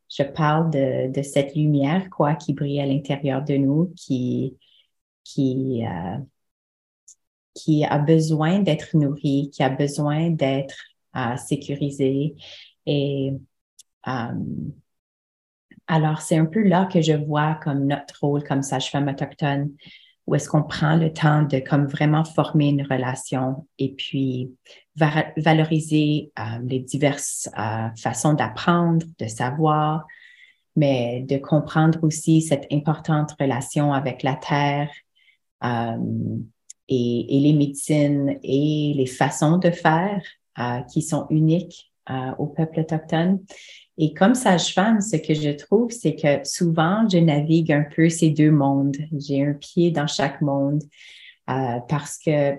je 0.08 0.22
parle 0.22 0.70
de, 0.70 1.22
cette 1.22 1.54
lumière 1.54 2.08
quoi 2.10 2.34
qui 2.34 2.54
brille 2.54 2.80
à 2.80 2.86
l'intérieur 2.86 3.42
de 3.42 3.56
nous, 3.56 3.92
qui 3.96 4.56
qui 5.24 5.84
euh, 5.86 6.18
qui 7.54 7.84
a 7.84 7.98
besoin 7.98 8.60
d'être 8.60 8.96
nourrie, 8.96 9.50
qui 9.52 9.62
a 9.62 9.68
besoin 9.70 10.30
d'être 10.30 10.76
euh, 11.16 11.36
sécurisée 11.36 12.36
et 12.86 13.34
alors, 15.92 16.20
c'est 16.20 16.38
un 16.38 16.46
peu 16.46 16.62
là 16.62 16.84
que 16.86 17.00
je 17.00 17.14
vois 17.14 17.58
comme 17.64 17.88
notre 17.88 18.20
rôle 18.20 18.44
comme 18.44 18.62
sage-femme 18.62 19.08
autochtone, 19.08 19.72
où 20.28 20.36
est-ce 20.36 20.48
qu'on 20.48 20.62
prend 20.62 20.94
le 20.94 21.12
temps 21.12 21.42
de 21.42 21.60
vraiment 21.88 22.22
former 22.22 22.68
une 22.68 22.86
relation 22.86 23.66
et 23.76 23.92
puis 23.94 24.52
valoriser 24.94 26.30
euh, 26.38 26.42
les 26.62 26.78
diverses 26.78 27.48
euh, 27.58 27.88
façons 28.00 28.34
d'apprendre, 28.34 29.04
de 29.18 29.26
savoir, 29.26 30.06
mais 30.76 31.24
de 31.28 31.38
comprendre 31.38 31.98
aussi 32.02 32.40
cette 32.40 32.68
importante 32.70 33.34
relation 33.40 33.92
avec 33.92 34.22
la 34.22 34.36
terre 34.36 34.90
euh, 35.64 35.96
et, 36.88 37.36
et, 37.36 37.40
les 37.40 37.52
médecines 37.52 38.38
et 38.44 38.94
les 38.96 39.06
façons 39.06 39.58
de 39.58 39.72
faire 39.72 40.22
qui 40.92 41.00
sont 41.00 41.26
uniques 41.30 41.90
au 42.38 42.46
peuple 42.46 42.80
autochtone. 42.80 43.40
Et 44.02 44.14
comme 44.14 44.34
sage-femme, 44.34 45.02
ce 45.02 45.16
que 45.16 45.34
je 45.34 45.50
trouve, 45.50 45.90
c'est 45.90 46.16
que 46.16 46.42
souvent, 46.48 47.06
je 47.06 47.18
navigue 47.18 47.70
un 47.70 47.84
peu 47.84 48.08
ces 48.08 48.30
deux 48.30 48.50
mondes. 48.50 48.96
J'ai 49.12 49.44
un 49.44 49.52
pied 49.52 49.90
dans 49.90 50.06
chaque 50.06 50.40
monde 50.40 50.82
euh, 51.50 51.80
parce 51.86 52.16
que 52.16 52.54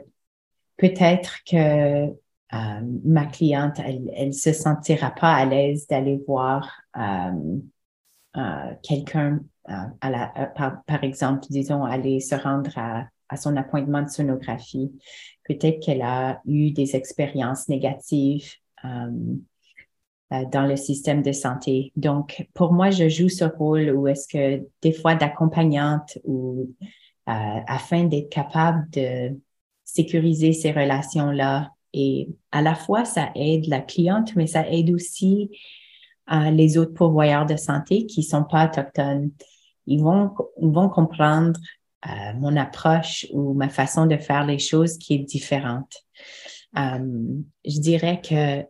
peut-être 0.78 1.40
que 1.50 2.06
euh, 2.06 2.82
ma 3.04 3.26
cliente, 3.26 3.80
elle 3.80 4.28
ne 4.28 4.32
se 4.32 4.54
sentira 4.54 5.10
pas 5.10 5.34
à 5.34 5.46
l'aise 5.46 5.88
d'aller 5.88 6.22
voir 6.28 6.80
euh, 6.96 8.76
quelqu'un, 8.84 9.40
par, 9.66 11.04
exemple, 11.04 11.48
disons, 11.50 11.84
aller 11.84 12.20
se 12.20 12.36
rendre 12.36 12.70
à, 12.78 13.08
son 13.36 13.58
appointement 13.58 14.04
de 14.04 14.10
sonographie. 14.10 14.92
Peut-être 15.46 15.80
qu'elle 15.80 16.04
a 16.04 16.40
eu 16.46 16.70
des 16.70 16.96
expériences 16.96 17.68
négatives 17.68 18.58
dans 20.52 20.66
le 20.66 20.78
système 20.78 21.22
de 21.22 21.34
santé. 21.34 21.92
Donc, 21.98 22.48
pour 22.54 22.72
moi, 22.72 22.90
je 22.90 23.10
joue 23.10 23.28
ce 23.28 23.44
rôle 23.44 23.90
où 23.92 24.08
est-ce 24.08 24.28
que 24.28 24.66
des 24.82 24.94
fois 24.94 25.16
d'accompagnante 25.16 26.18
ou 26.24 26.70
euh, 27.30 27.60
afin 27.68 28.06
d'être 28.06 28.30
capable 28.30 28.90
de 28.92 29.38
sécuriser 29.84 30.54
ces 30.54 30.72
relations-là. 30.72 31.72
Et 31.94 32.30
à 32.52 32.62
la 32.62 32.76
fois, 32.76 33.06
ça 33.06 33.30
aide 33.36 33.68
la 33.68 33.82
cliente, 33.82 34.36
mais 34.36 34.48
ça 34.48 34.68
aide 34.70 34.90
aussi 34.90 35.52
euh, 36.32 36.50
les 36.50 36.78
autres 36.78 36.94
pourvoyeurs 36.94 37.46
de 37.46 37.58
santé 37.58 38.06
qui 38.06 38.24
sont 38.24 38.44
pas 38.44 38.68
autochtones. 38.68 39.32
Ils 39.86 40.02
vont, 40.02 40.32
ils 40.62 40.72
vont 40.72 40.90
comprendre 40.90 41.60
euh, 42.08 42.34
mon 42.40 42.56
approche 42.56 43.28
ou 43.34 43.54
ma 43.54 43.70
façon 43.70 44.06
de 44.06 44.18
faire 44.18 44.46
les 44.46 44.60
choses 44.60 44.98
qui 44.98 45.16
est 45.16 45.20
différente. 45.20 45.94
Euh, 46.78 47.40
je 47.66 47.80
dirais 47.80 48.22
que 48.22 48.66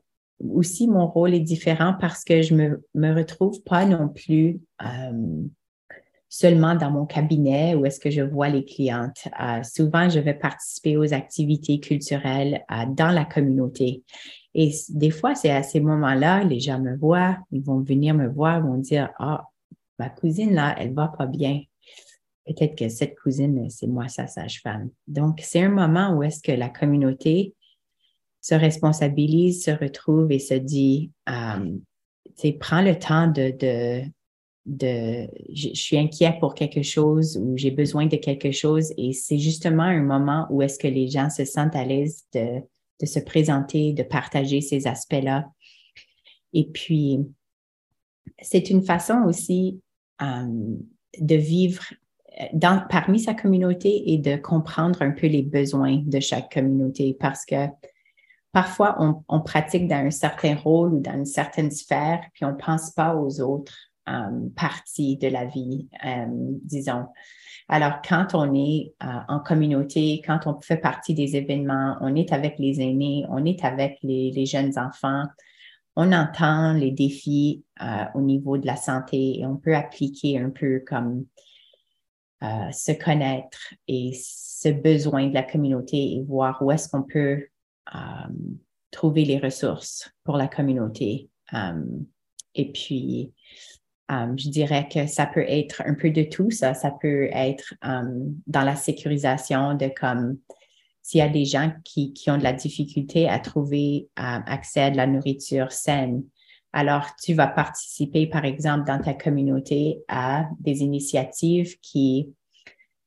aussi 0.49 0.87
mon 0.87 1.07
rôle 1.07 1.33
est 1.33 1.39
différent 1.39 1.95
parce 1.99 2.23
que 2.23 2.41
je 2.41 2.55
me, 2.55 2.83
me 2.95 3.13
retrouve 3.13 3.61
pas 3.63 3.85
non 3.85 4.09
plus 4.09 4.59
euh, 4.83 5.43
seulement 6.29 6.75
dans 6.75 6.91
mon 6.91 7.05
cabinet 7.05 7.75
où 7.75 7.85
est-ce 7.85 7.99
que 7.99 8.09
je 8.09 8.21
vois 8.21 8.49
les 8.49 8.63
clientes. 8.63 9.27
Euh, 9.39 9.61
souvent, 9.63 10.09
je 10.09 10.19
vais 10.19 10.33
participer 10.33 10.97
aux 10.97 11.13
activités 11.13 11.79
culturelles 11.79 12.63
euh, 12.71 12.85
dans 12.87 13.11
la 13.11 13.25
communauté. 13.25 14.03
Et 14.53 14.71
des 14.89 15.11
fois, 15.11 15.35
c'est 15.35 15.51
à 15.51 15.63
ces 15.63 15.79
moments-là, 15.79 16.43
les 16.43 16.59
gens 16.59 16.79
me 16.79 16.95
voient, 16.95 17.37
ils 17.51 17.61
vont 17.61 17.79
venir 17.79 18.13
me 18.13 18.27
voir, 18.27 18.61
vont 18.61 18.77
dire, 18.77 19.09
ah, 19.19 19.45
ma 19.99 20.09
cousine 20.09 20.53
là, 20.53 20.75
elle 20.79 20.93
va 20.93 21.09
pas 21.09 21.25
bien. 21.25 21.61
Peut-être 22.45 22.75
que 22.75 22.89
cette 22.89 23.17
cousine, 23.19 23.69
c'est 23.69 23.87
moi 23.87 24.07
sa 24.07 24.27
sage-femme. 24.27 24.89
Donc, 25.07 25.39
c'est 25.43 25.61
un 25.61 25.69
moment 25.69 26.15
où 26.15 26.23
est-ce 26.23 26.41
que 26.41 26.51
la 26.51 26.69
communauté 26.69 27.53
se 28.41 28.55
responsabilise, 28.55 29.63
se 29.63 29.71
retrouve 29.71 30.31
et 30.31 30.39
se 30.39 30.55
dit, 30.55 31.11
euh, 31.29 31.77
prends 32.59 32.81
le 32.81 32.97
temps 32.97 33.27
de, 33.27 33.51
de, 33.51 34.03
de 34.65 35.27
je, 35.53 35.69
suis 35.73 35.97
inquiet 35.97 36.37
pour 36.39 36.55
quelque 36.55 36.81
chose 36.81 37.37
ou 37.37 37.55
j'ai 37.55 37.71
besoin 37.71 38.07
de 38.07 38.17
quelque 38.17 38.51
chose 38.51 38.93
et 38.97 39.13
c'est 39.13 39.37
justement 39.37 39.83
un 39.83 40.01
moment 40.01 40.47
où 40.49 40.61
est-ce 40.61 40.79
que 40.79 40.87
les 40.87 41.07
gens 41.07 41.29
se 41.29 41.45
sentent 41.45 41.75
à 41.75 41.85
l'aise 41.85 42.23
de, 42.33 42.61
de 42.99 43.05
se 43.05 43.19
présenter, 43.19 43.93
de 43.93 44.03
partager 44.03 44.61
ces 44.61 44.87
aspects-là. 44.87 45.45
Et 46.53 46.65
puis, 46.65 47.19
c'est 48.41 48.69
une 48.69 48.83
façon 48.83 49.23
aussi 49.27 49.79
euh, 50.21 50.75
de 51.19 51.35
vivre 51.35 51.83
dans, 52.53 52.83
parmi 52.89 53.19
sa 53.19 53.33
communauté 53.33 54.11
et 54.11 54.17
de 54.17 54.35
comprendre 54.35 55.01
un 55.01 55.11
peu 55.11 55.27
les 55.27 55.43
besoins 55.43 55.97
de 56.05 56.19
chaque 56.19 56.53
communauté 56.53 57.15
parce 57.19 57.45
que 57.45 57.67
parfois 58.51 58.97
on, 59.27 59.41
pratique 59.41 59.87
dans 59.87 60.05
un 60.05 60.11
certain 60.11 60.55
rôle 60.55 60.93
ou 60.93 60.99
dans 60.99 61.13
une 61.13 61.25
certaine 61.25 61.71
sphère, 61.71 62.21
puis 62.33 62.45
on 62.45 62.51
ne 62.51 62.57
pense 62.57 62.91
pas 62.91 63.15
aux 63.15 63.41
autres 63.41 63.77
euh, 64.09 64.49
parties 64.55 65.17
de 65.17 65.27
la 65.27 65.45
vie, 65.45 65.87
euh, 66.05 66.25
disons. 66.29 67.05
Alors, 67.69 68.01
quand 68.07 68.33
on 68.33 68.53
est 68.53 68.93
euh, 69.03 69.19
en 69.29 69.39
communauté, 69.39 70.21
quand 70.25 70.39
on 70.47 70.59
fait 70.59 70.77
partie 70.77 71.13
des 71.13 71.37
événements, 71.37 71.97
on 72.01 72.15
est 72.15 72.33
avec 72.33 72.59
les 72.59 72.81
aînés, 72.81 73.25
on 73.29 73.45
est 73.45 73.63
avec 73.63 73.97
les, 74.03 74.45
jeunes 74.45 74.77
enfants, 74.77 75.23
on 75.95 76.11
entend 76.11 76.73
les 76.73 76.91
défis 76.91 77.63
au 78.15 78.21
niveau 78.21 78.57
de 78.57 78.65
la 78.65 78.77
santé 78.77 79.39
et 79.39 79.45
on 79.45 79.57
peut 79.57 79.75
appliquer 79.75 80.39
un 80.39 80.49
peu 80.49 80.81
comme 80.87 81.25
se 82.41 82.93
connaître 82.93 83.73
et 83.89 84.13
ce 84.15 84.69
besoin 84.69 85.27
de 85.27 85.33
la 85.33 85.43
communauté 85.43 85.97
et 85.97 86.23
voir 86.23 86.61
où 86.61 86.71
est-ce 86.71 86.87
qu'on 86.87 87.03
peut 87.03 87.45
euh, 87.95 88.33
trouver 88.91 89.25
les 89.25 89.39
ressources 89.39 90.11
pour 90.23 90.37
la 90.37 90.47
communauté. 90.47 91.29
Euh, 91.53 91.83
et 92.55 92.71
puis, 92.71 93.33
je 94.09 94.49
dirais 94.49 94.89
que 94.91 95.07
ça 95.07 95.25
peut 95.25 95.45
être 95.47 95.83
un 95.85 95.93
peu 95.93 96.09
de 96.09 96.23
tout, 96.23 96.51
ça. 96.51 96.73
Ça 96.73 96.91
peut 96.91 97.29
être 97.31 97.75
dans 97.81 98.63
la 98.63 98.75
sécurisation 98.75 99.73
de 99.75 99.87
comme 99.87 100.37
s'il 101.01 101.19
y 101.19 101.21
a 101.21 101.29
des 101.29 101.45
gens 101.45 101.71
qui, 101.85 102.11
qui, 102.11 102.29
ont 102.29 102.37
de 102.37 102.43
la 102.43 102.51
difficulté 102.51 103.29
à 103.29 103.39
trouver 103.39 104.09
accès 104.17 104.81
à 104.81 104.91
de 104.91 104.97
la 104.97 105.07
nourriture 105.07 105.71
saine, 105.71 106.25
alors 106.73 107.07
tu 107.21 107.33
vas 107.33 107.47
participer, 107.47 108.27
par 108.27 108.45
exemple, 108.45 108.85
dans 108.87 109.01
ta 109.01 109.13
communauté 109.13 110.03
à 110.07 110.47
des 110.59 110.81
initiatives 110.81 111.79
qui 111.81 112.33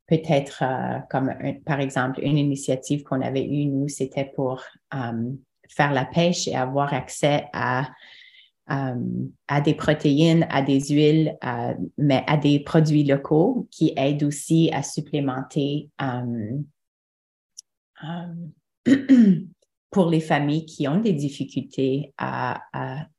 peut-être 0.06 0.62
euh, 0.62 1.00
comme 1.10 1.34
par 1.64 1.80
exemple 1.80 2.20
une 2.22 2.38
initiative 2.38 3.02
qu'on 3.02 3.22
avait 3.22 3.44
eue, 3.44 3.64
nous, 3.66 3.88
c'était 3.88 4.30
pour 4.34 4.62
euh, 4.94 5.32
faire 5.68 5.92
la 5.92 6.04
pêche 6.04 6.46
et 6.48 6.54
avoir 6.54 6.92
accès 6.92 7.46
à, 7.52 7.90
euh, 8.70 8.94
à 9.48 9.60
des 9.60 9.74
protéines, 9.74 10.46
à 10.50 10.62
des 10.62 10.80
huiles, 10.80 11.36
mais 11.98 12.22
à 12.26 12.36
des 12.36 12.60
produits 12.60 13.04
locaux 13.04 13.66
qui 13.70 13.92
aident 13.96 14.24
aussi 14.24 14.70
à 14.72 14.82
supplémenter 14.82 15.90
pour 19.90 20.10
les 20.10 20.20
familles 20.20 20.66
qui 20.66 20.86
ont 20.88 21.00
des 21.00 21.14
difficultés 21.14 22.12
à, 22.18 22.60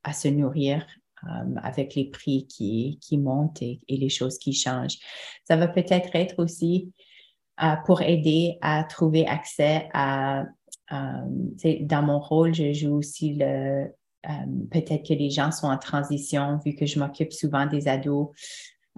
à 0.02 0.12
se 0.12 0.28
nourrir 0.28 0.86
euh, 1.24 1.54
avec 1.62 1.94
les 1.94 2.10
prix 2.10 2.46
qui, 2.46 2.98
qui 3.00 3.16
montent 3.16 3.62
et, 3.62 3.80
les 3.88 4.10
choses 4.10 4.38
qui 4.38 4.52
changent. 4.52 4.98
Ça 5.44 5.56
va 5.56 5.66
peut-être 5.66 6.14
être 6.14 6.42
aussi 6.42 6.92
euh, 7.62 7.74
pour 7.86 8.02
aider 8.02 8.58
à 8.60 8.84
trouver 8.84 9.26
accès 9.26 9.88
à, 9.94 10.44
dans 10.90 12.02
mon 12.02 12.20
rôle, 12.20 12.54
je 12.54 12.72
joue 12.74 12.96
aussi 12.96 13.32
le, 13.34 13.86
euh, 13.86 14.30
peut-être 14.70 15.08
que 15.08 15.14
les 15.14 15.30
gens 15.30 15.50
sont 15.50 15.68
en 15.68 15.78
transition, 15.78 16.60
vu 16.64 16.74
que 16.74 16.84
je 16.84 16.98
m'occupe 16.98 17.32
souvent 17.32 17.64
des 17.64 17.88
ados, 17.88 18.28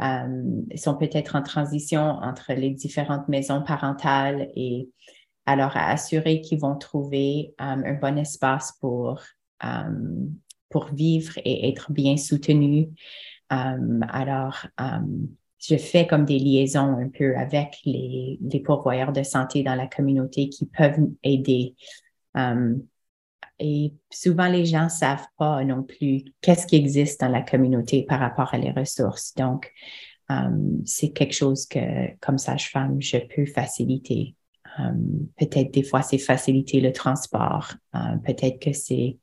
ils 0.01 0.79
sont 0.79 0.97
peut-être 0.97 1.37
en 1.37 1.43
transition 1.43 2.01
entre 2.01 2.53
les 2.53 2.71
différentes 2.71 3.29
maisons 3.29 3.63
parentales 3.63 4.49
et 4.55 4.89
alors 5.47 5.77
à 5.77 5.91
assurer 5.91 6.41
qu'ils 6.41 6.61
vont 6.61 6.77
trouver 6.77 7.55
un 7.59 7.95
bon 7.95 8.19
espace 8.19 8.73
pour 8.81 9.21
pour 10.71 10.87
vivre 10.93 11.33
et 11.45 11.69
être 11.69 11.93
bien 11.93 12.17
soutenu. 12.17 12.89
Euh, 13.53 14.01
alors, 14.09 14.67
euh, 14.81 14.85
je 15.59 15.77
fais 15.77 16.07
comme 16.07 16.25
des 16.25 16.39
liaisons 16.39 16.97
un 16.99 17.09
peu 17.09 17.37
avec 17.37 17.79
les, 17.85 18.39
pourvoyeurs 18.65 19.13
de 19.13 19.23
santé 19.23 19.63
dans 19.63 19.75
la 19.75 19.87
communauté 19.87 20.49
qui 20.49 20.67
peuvent 20.67 21.09
aider. 21.23 21.75
Euh, 22.37 22.75
et 23.59 23.95
souvent, 24.11 24.49
les 24.49 24.67
gens 24.67 24.85
ne 24.85 24.89
savent 24.89 25.27
pas 25.37 25.65
non 25.65 25.83
plus 25.83 26.25
qu'est-ce 26.41 26.67
qui 26.67 26.77
existe 26.77 27.21
dans 27.21 27.29
la 27.29 27.43
communauté 27.43 28.05
par 28.05 28.21
rapport 28.21 28.55
à 28.55 28.59
les 28.59 28.71
ressources. 28.71 29.35
Donc, 29.35 29.73
c'est 30.85 31.09
quelque 31.13 31.33
chose 31.33 31.65
que, 31.65 32.15
comme 32.21 32.37
sage-femme, 32.37 33.01
je 33.01 33.17
peux 33.17 33.47
faciliter. 33.47 34.37
peut-être 35.39 35.73
des 35.73 35.83
fois, 35.83 36.03
c'est 36.03 36.19
faciliter 36.19 36.83
le 36.83 36.93
transport. 36.93 37.73
peut-être 38.25 38.61
que 38.61 38.75
c'est 38.75 39.17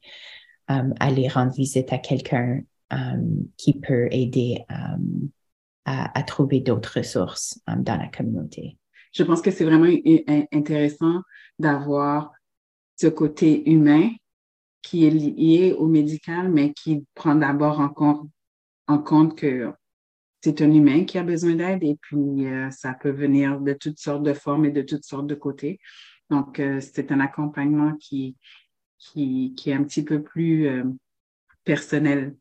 aller 0.68 1.28
rendre 1.28 1.54
visite 1.54 1.94
à 1.94 1.98
quelqu'un 1.98 2.62
euh, 2.94 2.98
qui 3.58 3.80
peut 3.80 4.08
aider 4.12 4.64
euh, 4.70 5.28
à, 5.86 6.22
trouver 6.22 6.60
d'autres 6.60 7.00
ressources 7.00 7.60
dans 7.68 7.98
la 7.98 8.08
communauté. 8.08 8.78
Je 9.12 9.24
pense 9.24 9.42
que 9.42 9.50
c'est 9.50 9.66
vraiment 9.66 9.92
intéressant 10.52 11.22
d'avoir 11.58 12.32
ce 12.96 13.08
côté 13.08 13.68
humain 13.70 14.12
qui 14.84 15.06
est 15.06 15.10
lié 15.10 15.74
au 15.74 15.88
médical, 15.88 16.52
mais 16.52 16.74
qui 16.74 17.06
prend 17.16 17.34
d'abord 17.34 17.80
en 17.80 17.90
compte, 17.90 18.30
en 18.88 19.00
compte 19.00 19.36
que 19.36 19.74
c'est 20.44 20.62
un 20.62 20.72
humain 20.72 21.06
qui 21.06 21.18
a 21.18 21.24
besoin 21.24 21.56
d'aide 21.56 21.84
et 21.84 21.98
puis 22.00 22.46
ça 22.70 22.94
peut 22.94 23.12
venir 23.12 23.60
de 23.62 23.74
toutes 23.74 23.98
sortes 23.98 24.24
de 24.24 24.34
formes 24.34 24.66
et 24.66 24.72
de 24.72 24.84
toutes 24.84 25.06
sortes 25.06 25.28
de 25.28 25.36
côtés. 25.36 25.80
Donc, 26.30 26.62
c'est 26.82 27.12
un 27.12 27.20
accompagnement 27.20 27.96
qui, 27.98 28.36
qui, 28.98 29.54
est 29.66 29.74
un 29.74 29.84
petit 29.84 30.04
peu 30.04 30.22
plus 30.22 30.68
euh, 30.68 30.84
personnel. 31.64 32.36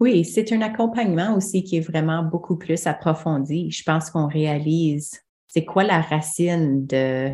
Oui, 0.00 0.24
c'est 0.24 0.52
un 0.52 0.60
accompagnement 0.60 1.36
aussi 1.36 1.62
qui 1.62 1.76
est 1.76 1.88
vraiment 1.88 2.22
beaucoup 2.22 2.56
plus 2.56 2.86
approfondi. 2.86 3.70
Je 3.70 3.82
pense 3.84 4.10
qu'on 4.10 4.26
réalise 4.26 5.24
c'est 5.46 5.64
quoi 5.64 5.84
la 5.84 6.00
racine 6.00 6.84
de, 6.84 7.30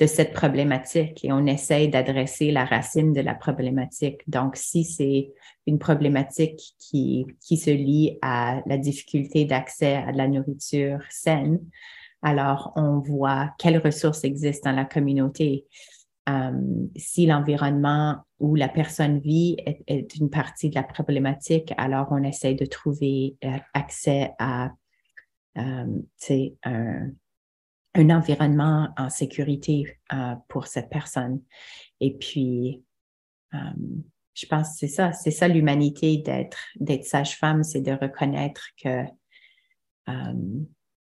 de 0.00 0.06
cette 0.06 0.32
problématique 0.32 1.24
et 1.24 1.32
on 1.32 1.46
essaye 1.46 1.88
d'adresser 1.88 2.50
la 2.50 2.64
racine 2.64 3.12
de 3.12 3.20
la 3.20 3.34
problématique. 3.34 4.28
Donc, 4.28 4.56
si 4.56 4.84
c'est 4.84 5.32
une 5.66 5.78
problématique 5.78 6.74
qui, 6.78 7.26
qui 7.40 7.56
se 7.56 7.70
lie 7.70 8.18
à 8.20 8.62
la 8.66 8.78
difficulté 8.78 9.44
d'accès 9.44 9.94
à 9.94 10.12
de 10.12 10.18
la 10.18 10.26
nourriture 10.28 10.98
saine, 11.08 11.60
alors 12.20 12.72
on 12.76 12.98
voit 12.98 13.54
quelles 13.58 13.78
ressources 13.78 14.24
existent 14.24 14.70
dans 14.70 14.76
la 14.76 14.84
communauté. 14.84 15.66
Euh, 16.28 16.88
si 16.96 17.26
l'environnement 17.26 18.16
où 18.40 18.56
la 18.56 18.68
personne 18.68 19.20
vit 19.20 19.56
est, 19.86 20.16
une 20.16 20.28
partie 20.28 20.70
de 20.70 20.74
la 20.74 20.82
problématique, 20.82 21.72
alors 21.76 22.08
on 22.10 22.22
essaie 22.24 22.54
de 22.54 22.66
trouver 22.66 23.36
euh, 23.44 23.58
accès 23.74 24.32
à 24.40 24.72
euh, 25.56 26.00
un, 26.64 27.10
un, 27.94 28.10
environnement 28.10 28.88
en 28.98 29.08
sécurité 29.08 29.98
pour 30.48 30.66
cette 30.66 30.90
personne. 30.90 31.40
Et 32.00 32.14
puis, 32.14 32.82
je 33.52 34.46
pense 34.46 34.72
que 34.72 34.78
c'est 34.80 34.88
ça, 34.88 35.12
c'est 35.12 35.30
ça 35.30 35.48
l'humanité 35.48 36.18
d'être 36.18 36.58
d'être 36.78 37.04
sage-femme, 37.04 37.62
c'est 37.62 37.80
de 37.80 37.92
reconnaître 37.92 38.68
que 38.82 39.04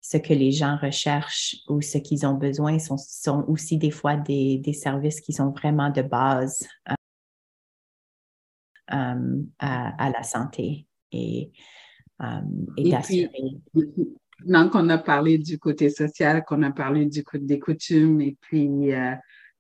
ce 0.10 0.16
que 0.16 0.34
les 0.34 0.54
gens 0.54 0.78
recherchent 0.78 1.58
ou 1.68 1.82
ce 1.82 1.98
qu'ils 1.98 2.26
ont 2.26 2.36
besoin 2.36 2.80
sont, 2.80 2.96
sont 2.96 3.44
aussi 3.50 3.78
des 3.78 3.92
fois 3.92 4.16
des, 4.16 4.58
des, 4.58 4.72
services 4.72 5.20
qui 5.20 5.34
sont 5.34 5.50
vraiment 5.50 5.90
de 5.90 6.02
base 6.02 6.66
euh, 6.88 6.94
euh, 8.94 9.44
à, 9.60 10.06
à, 10.06 10.10
la 10.10 10.24
santé 10.24 10.88
et, 11.12 11.52
euh, 12.22 12.40
et, 12.78 12.90
d'assurer. 12.90 13.58
Donc, 14.46 14.76
on 14.76 14.88
a 14.88 14.98
parlé 14.98 15.40
du 15.40 15.60
côté 15.60 15.90
social, 15.90 16.46
qu'on 16.46 16.64
a 16.64 16.72
parlé 16.72 17.06
du 17.08 17.26
côté 17.26 17.44
des 17.44 17.60
coutumes 17.60 18.22
et 18.22 18.38
puis 18.40 18.92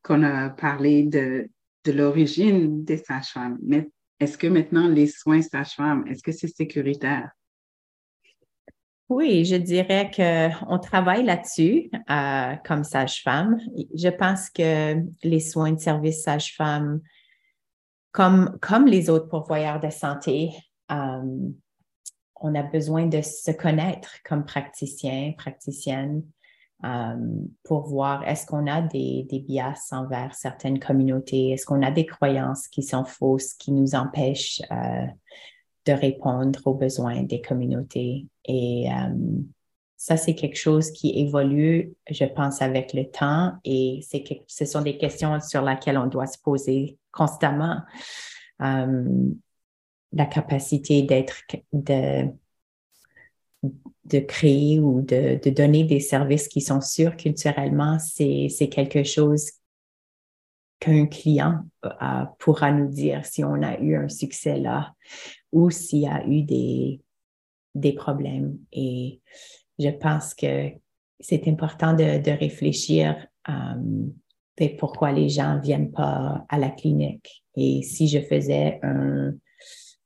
qu'on 0.01 0.23
a 0.23 0.49
parlé 0.51 1.03
de, 1.03 1.49
de 1.83 1.91
l'origine 1.91 2.85
des 2.85 2.97
sages-femmes. 2.97 3.57
Mais 3.61 3.89
est-ce 4.21 4.37
que 4.37 4.47
maintenant 4.47 4.87
les 4.87 5.07
soins 5.07 5.41
sages-femmes, 5.41 6.07
est-ce 6.07 6.23
que 6.23 6.31
c'est 6.31 6.47
sécuritaire? 6.47 7.31
Oui, 9.09 9.45
je 9.45 9.55
dirais 9.55 10.11
qu'on 10.13 10.79
travaille 10.79 11.23
là-dessus 11.23 11.89
euh, 12.09 12.55
comme 12.65 12.83
sage-femme. 12.83 13.57
Je 13.95 14.09
pense 14.09 14.49
que 14.49 15.01
les 15.23 15.39
soins 15.39 15.71
de 15.71 15.79
service 15.79 16.23
sage-femme, 16.23 16.99
comme, 18.11 18.85
les 18.85 19.09
autres 19.09 19.29
pourvoyeurs 19.29 19.79
de 19.79 19.89
santé, 19.89 20.51
euh, 20.91 21.49
on 22.35 22.55
a 22.55 22.63
besoin 22.63 23.05
de 23.05 23.21
se 23.21 23.51
connaître 23.51 24.17
comme 24.25 24.43
praticien, 24.43 25.31
praticienne, 25.37 26.23
euh, 26.83 27.15
pour 27.63 27.87
voir 27.87 28.27
est-ce 28.27 28.45
qu'on 28.45 28.67
a 28.67 28.81
des, 28.81 29.25
des 29.29 29.39
bias 29.39 29.87
envers 29.91 30.35
certaines 30.35 30.79
communautés, 30.79 31.51
est-ce 31.51 31.65
qu'on 31.65 31.81
a 31.81 31.91
des 31.91 32.05
croyances 32.05 32.67
qui 32.67 32.83
sont 32.83 33.05
fausses, 33.05 33.53
qui 33.53 33.71
nous 33.71 33.95
empêchent 33.95 34.61
de 35.87 35.93
répondre 35.93 36.59
aux 36.65 36.73
besoins 36.73 37.23
des 37.23 37.41
communautés. 37.41 38.27
Et 38.45 38.89
euh, 38.91 39.15
ça, 39.95 40.17
c'est 40.17 40.35
quelque 40.35 40.57
chose 40.57 40.91
qui 40.91 41.19
évolue, 41.19 41.93
je 42.09 42.25
pense, 42.25 42.61
avec 42.61 42.93
le 42.93 43.05
temps 43.09 43.53
et 43.63 43.99
c'est 44.07 44.23
que, 44.23 44.33
ce 44.47 44.65
sont 44.65 44.81
des 44.81 44.97
questions 44.97 45.39
sur 45.39 45.61
lesquelles 45.61 45.97
on 45.97 46.07
doit 46.07 46.27
se 46.27 46.37
poser 46.37 46.97
constamment. 47.11 47.81
Euh, 48.61 49.29
la 50.13 50.25
capacité 50.25 51.01
d'être, 51.01 51.41
de, 51.73 52.29
de 53.63 54.19
créer 54.19 54.79
ou 54.79 55.01
de, 55.01 55.39
de, 55.43 55.49
donner 55.49 55.83
des 55.83 55.99
services 55.99 56.47
qui 56.47 56.61
sont 56.61 56.79
sûrs 56.79 57.17
culturellement, 57.17 57.99
c'est, 57.99 58.47
c'est 58.49 58.69
quelque 58.69 59.03
chose 59.03 59.51
qu'un 60.79 61.07
client 61.07 61.65
pourra 62.39 62.71
nous 62.71 62.87
dire 62.87 63.25
si 63.25 63.43
on 63.43 63.61
a 63.63 63.79
eu 63.79 63.95
un 63.95 64.09
succès 64.09 64.57
là 64.57 64.93
ou 65.51 65.69
s'il 65.69 65.99
y 65.99 66.07
a 66.07 66.25
eu 66.27 66.43
des, 66.43 67.01
des 67.75 67.93
problèmes. 67.93 68.57
Et 68.71 69.21
je 69.79 69.89
pense 69.89 70.33
que 70.33 70.71
c'est 71.19 71.47
important 71.47 71.93
de, 71.93 72.21
de 72.21 72.31
réfléchir 72.31 73.27
euh, 73.49 74.07
pourquoi 74.79 75.11
les 75.11 75.29
gens 75.29 75.55
ne 75.55 75.61
viennent 75.61 75.91
pas 75.91 76.45
à 76.49 76.57
la 76.57 76.69
clinique. 76.69 77.43
Et 77.55 77.81
si 77.83 78.07
je 78.07 78.19
faisais 78.19 78.79
un, 78.83 79.33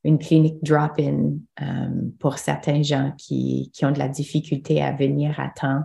une 0.04 0.17
clinique 0.17 0.63
drop-in 0.63 1.36
euh, 1.62 2.01
pour 2.19 2.38
certains 2.38 2.82
gens 2.82 3.13
qui, 3.17 3.71
qui, 3.73 3.86
ont 3.86 3.91
de 3.91 3.99
la 3.99 4.10
difficulté 4.10 4.82
à 4.82 4.91
venir 4.91 5.39
à 5.39 5.49
temps? 5.49 5.84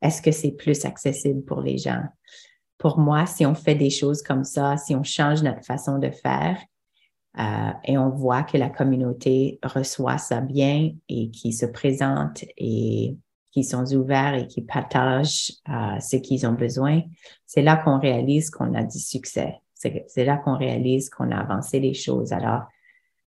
Est-ce 0.00 0.22
que 0.22 0.32
c'est 0.32 0.52
plus 0.52 0.84
accessible 0.84 1.44
pour 1.44 1.60
les 1.60 1.78
gens? 1.78 2.02
Pour 2.78 2.98
moi, 2.98 3.26
si 3.26 3.46
on 3.46 3.54
fait 3.54 3.74
des 3.74 3.90
choses 3.90 4.22
comme 4.22 4.44
ça, 4.44 4.76
si 4.76 4.94
on 4.94 5.04
change 5.04 5.42
notre 5.42 5.64
façon 5.64 5.98
de 5.98 6.10
faire 6.10 6.58
euh, 7.38 7.70
et 7.84 7.96
on 7.96 8.10
voit 8.10 8.42
que 8.42 8.58
la 8.58 8.68
communauté 8.68 9.58
reçoit 9.62 10.18
ça 10.18 10.40
bien 10.40 10.92
et 11.08 11.30
qui 11.30 11.52
se 11.52 11.64
présente 11.64 12.44
et 12.58 13.16
qui 13.52 13.64
sont 13.64 13.84
ouverts 13.94 14.34
et 14.34 14.46
qui 14.46 14.62
partagent 14.62 15.52
euh, 15.68 15.98
ce 16.00 16.16
qu'ils 16.16 16.46
ont 16.46 16.52
besoin, 16.52 17.02
c'est 17.46 17.62
là 17.62 17.76
qu'on 17.76 17.98
réalise 17.98 18.50
qu'on 18.50 18.74
a 18.74 18.82
du 18.82 18.98
succès. 18.98 19.60
C'est 19.74 20.24
là 20.24 20.36
qu'on 20.36 20.56
réalise 20.56 21.10
qu'on 21.10 21.30
a 21.32 21.38
avancé 21.38 21.80
les 21.80 21.94
choses. 21.94 22.32
Alors, 22.32 22.62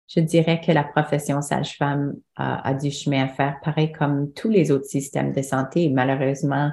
je 0.07 0.19
dirais 0.19 0.61
que 0.61 0.71
la 0.71 0.83
profession 0.83 1.41
sage-femme 1.41 2.13
a, 2.35 2.73
du 2.75 2.91
chemin 2.91 3.23
à 3.23 3.27
faire, 3.27 3.59
pareil 3.63 3.91
comme 3.91 4.31
tous 4.33 4.49
les 4.49 4.69
autres 4.69 4.85
systèmes 4.85 5.31
de 5.31 5.41
santé. 5.41 5.89
Malheureusement, 5.89 6.71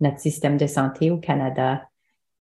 notre 0.00 0.18
système 0.18 0.56
de 0.56 0.66
santé 0.66 1.10
au 1.10 1.18
Canada 1.18 1.82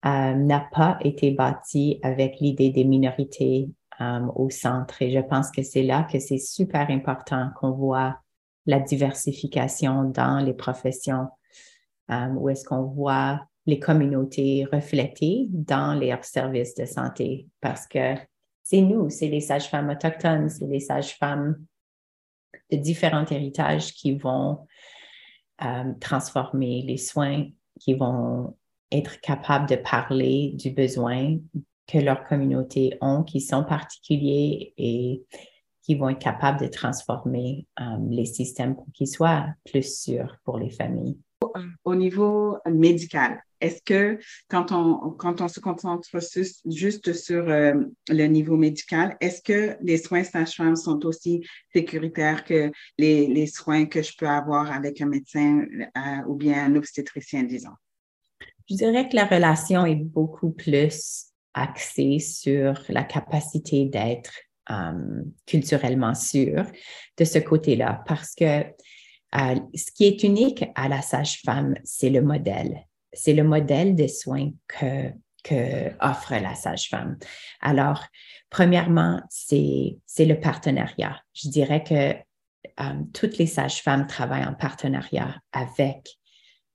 euh, 0.06 0.35
n'a 0.35 0.68
pas 0.72 0.98
été 1.00 1.33
bâti 1.33 1.98
avec 2.02 2.38
l'idée 2.38 2.70
des 2.70 2.85
minorités 2.85 3.68
euh, 4.00 4.26
au 4.34 4.50
centre. 4.50 5.02
Et 5.02 5.10
je 5.10 5.20
pense 5.20 5.50
que 5.50 5.62
c'est 5.62 5.82
là 5.82 6.06
que 6.10 6.18
c'est 6.18 6.38
super 6.38 6.90
important 6.90 7.50
qu'on 7.56 7.72
voit 7.72 8.18
la 8.66 8.80
diversification 8.80 10.04
dans 10.04 10.38
les 10.38 10.54
professions, 10.54 11.28
euh, 12.10 12.28
où 12.28 12.48
est-ce 12.48 12.64
qu'on 12.64 12.84
voit 12.84 13.40
les 13.66 13.78
communautés 13.78 14.66
reflétées 14.72 15.46
dans 15.50 15.98
les 15.98 16.16
services 16.22 16.74
de 16.74 16.86
santé, 16.86 17.46
parce 17.60 17.86
que 17.86 18.14
c'est 18.62 18.80
nous, 18.80 19.10
c'est 19.10 19.28
les 19.28 19.40
sages-femmes 19.40 19.90
autochtones, 19.90 20.48
c'est 20.48 20.66
les 20.66 20.80
sages-femmes 20.80 21.56
de 22.70 22.76
différents 22.76 23.26
héritages 23.26 23.92
qui 23.92 24.16
vont 24.16 24.66
euh, 25.62 25.92
transformer 26.00 26.82
les 26.82 26.96
soins, 26.96 27.46
qui 27.78 27.94
vont 27.94 28.56
être 28.92 29.20
capables 29.20 29.68
de 29.68 29.76
parler 29.76 30.52
du 30.54 30.70
besoin 30.70 31.36
que 31.90 31.98
leurs 31.98 32.24
communautés 32.24 32.96
ont, 33.00 33.22
qui 33.22 33.40
sont 33.40 33.64
particuliers 33.64 34.74
et 34.76 35.24
qui 35.83 35.94
vont 35.94 36.11
être 36.11 36.20
capables 36.20 36.61
de 36.61 36.68
transformer 36.68 37.66
euh, 37.81 37.85
les 38.11 38.26
systèmes 38.26 38.76
pour 38.76 38.87
qu'ils 38.92 39.09
soient 39.09 39.46
plus 39.64 40.00
sûrs 40.00 40.37
pour 40.44 40.59
les 40.59 40.70
familles. 40.70 41.18
Au 41.85 41.94
niveau 41.94 42.59
médical, 42.66 43.42
est-ce 43.61 43.81
que 43.83 44.18
quand 44.48 44.72
on, 44.72 45.11
quand 45.12 45.40
on 45.40 45.48
se 45.48 45.59
concentre 45.59 46.07
juste 46.66 47.12
sur 47.14 47.48
euh, 47.48 47.74
le 48.09 48.26
niveau 48.26 48.57
médical, 48.57 49.16
est-ce 49.20 49.42
que 49.42 49.76
les 49.81 49.96
soins 49.96 50.22
sage-femme 50.22 50.76
sont 50.76 51.05
aussi 51.07 51.42
sécuritaires 51.72 52.44
que 52.44 52.70
les, 52.98 53.26
les, 53.26 53.46
soins 53.46 53.87
que 53.87 54.03
je 54.03 54.12
peux 54.16 54.29
avoir 54.29 54.70
avec 54.70 55.00
un 55.00 55.07
médecin 55.07 55.64
euh, 55.96 56.00
ou 56.26 56.35
bien 56.35 56.66
un 56.66 56.76
obstétricien, 56.76 57.42
disons? 57.42 57.74
Je 58.68 58.76
dirais 58.76 59.09
que 59.09 59.16
la 59.16 59.26
relation 59.26 59.85
est 59.87 59.96
beaucoup 59.96 60.50
plus 60.50 61.29
axée 61.54 62.18
sur 62.18 62.82
la 62.88 63.04
capacité 63.04 63.86
d'être 63.86 64.32
euh, 64.70 65.22
culturellement 65.46 66.14
sûr 66.14 66.64
de 67.16 67.24
ce 67.24 67.38
côté-là 67.38 68.02
parce 68.06 68.34
que 68.34 68.62
euh, 69.34 69.60
ce 69.74 69.92
qui 69.92 70.04
est 70.04 70.22
unique 70.22 70.64
à 70.74 70.88
la 70.88 71.02
sage-femme, 71.02 71.74
c'est 71.84 72.10
le 72.10 72.22
modèle. 72.22 72.86
C'est 73.12 73.32
le 73.32 73.44
modèle 73.44 73.94
des 73.94 74.08
soins 74.08 74.50
que, 74.68 75.10
que 75.44 75.88
offre 76.00 76.34
la 76.34 76.54
sage-femme. 76.54 77.16
Alors, 77.60 78.04
premièrement, 78.48 79.20
c'est 79.28 79.98
le 80.18 80.34
partenariat. 80.34 81.20
Je 81.32 81.48
dirais 81.48 81.82
que 81.82 82.14
euh, 82.80 83.02
toutes 83.12 83.38
les 83.38 83.46
sages-femmes 83.46 84.06
travaillent 84.06 84.46
en 84.46 84.54
partenariat 84.54 85.40
avec 85.52 86.18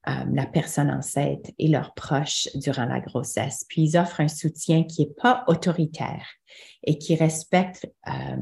euh, 0.08 0.12
la 0.32 0.46
personne 0.46 0.90
enceinte 0.90 1.50
et 1.58 1.66
leurs 1.66 1.92
proches 1.94 2.48
durant 2.54 2.84
la 2.84 3.00
grossesse. 3.00 3.64
Puis 3.68 3.82
ils 3.82 3.96
offrent 3.96 4.20
un 4.20 4.28
soutien 4.28 4.84
qui 4.84 5.02
n'est 5.02 5.14
pas 5.20 5.44
autoritaire 5.48 6.26
et 6.84 6.96
qui 6.96 7.16
respecte 7.16 7.90
euh, 8.08 8.36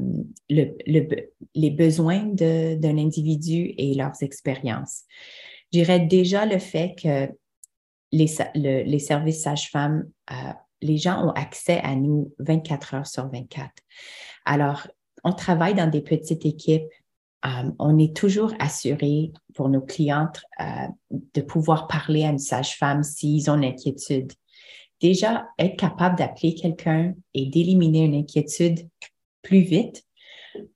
les 0.49 1.71
besoins 1.71 2.23
d'un 2.23 2.97
individu 2.97 3.73
et 3.77 3.95
leurs 3.95 4.21
expériences. 4.21 5.05
Je 5.73 5.79
dirais 5.79 5.99
déjà 5.99 6.45
le 6.45 6.59
fait 6.59 6.95
que 7.01 7.29
les, 8.11 8.99
services 8.99 9.41
sages-femmes, 9.41 10.05
euh, 10.31 10.35
les 10.81 10.97
gens 10.97 11.27
ont 11.27 11.31
accès 11.31 11.79
à 11.79 11.95
nous 11.95 12.33
24 12.39 12.93
heures 12.93 13.07
sur 13.07 13.27
24. 13.29 13.71
Alors, 14.45 14.87
on 15.23 15.31
travaille 15.31 15.73
dans 15.73 15.89
des 15.89 16.01
petites 16.01 16.45
équipes 16.45 16.91
euh, 17.45 17.71
on 17.79 17.99
est 17.99 18.15
toujours 18.15 18.53
assuré 18.59 19.31
pour 19.53 19.69
nos 19.69 19.81
clientes 19.81 20.41
euh, 20.59 20.87
de 21.11 21.41
pouvoir 21.41 21.87
parler 21.87 22.23
à 22.23 22.29
une 22.29 22.39
sage-femme 22.39 23.03
s'ils 23.03 23.49
ont 23.49 23.55
une 23.55 23.65
inquiétude. 23.65 24.31
Déjà, 25.01 25.47
être 25.59 25.77
capable 25.77 26.17
d'appeler 26.17 26.55
quelqu'un 26.55 27.13
et 27.33 27.45
d'éliminer 27.45 28.05
une 28.05 28.15
inquiétude 28.15 28.87
plus 29.41 29.59
vite, 29.59 30.03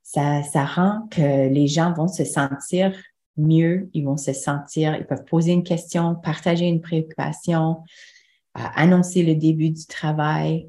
ça, 0.02 0.42
rend 0.64 1.08
que 1.10 1.48
les 1.48 1.66
gens 1.66 1.92
vont 1.92 2.08
se 2.08 2.24
sentir 2.24 2.92
mieux, 3.36 3.88
ils 3.94 4.04
vont 4.04 4.18
se 4.18 4.32
sentir, 4.32 4.94
ils 4.94 5.06
peuvent 5.06 5.24
poser 5.24 5.52
une 5.52 5.62
question, 5.64 6.14
partager 6.14 6.66
une 6.66 6.80
préoccupation, 6.80 7.82
euh, 8.58 8.62
annoncer 8.74 9.22
le 9.22 9.34
début 9.34 9.70
du 9.70 9.86
travail. 9.86 10.68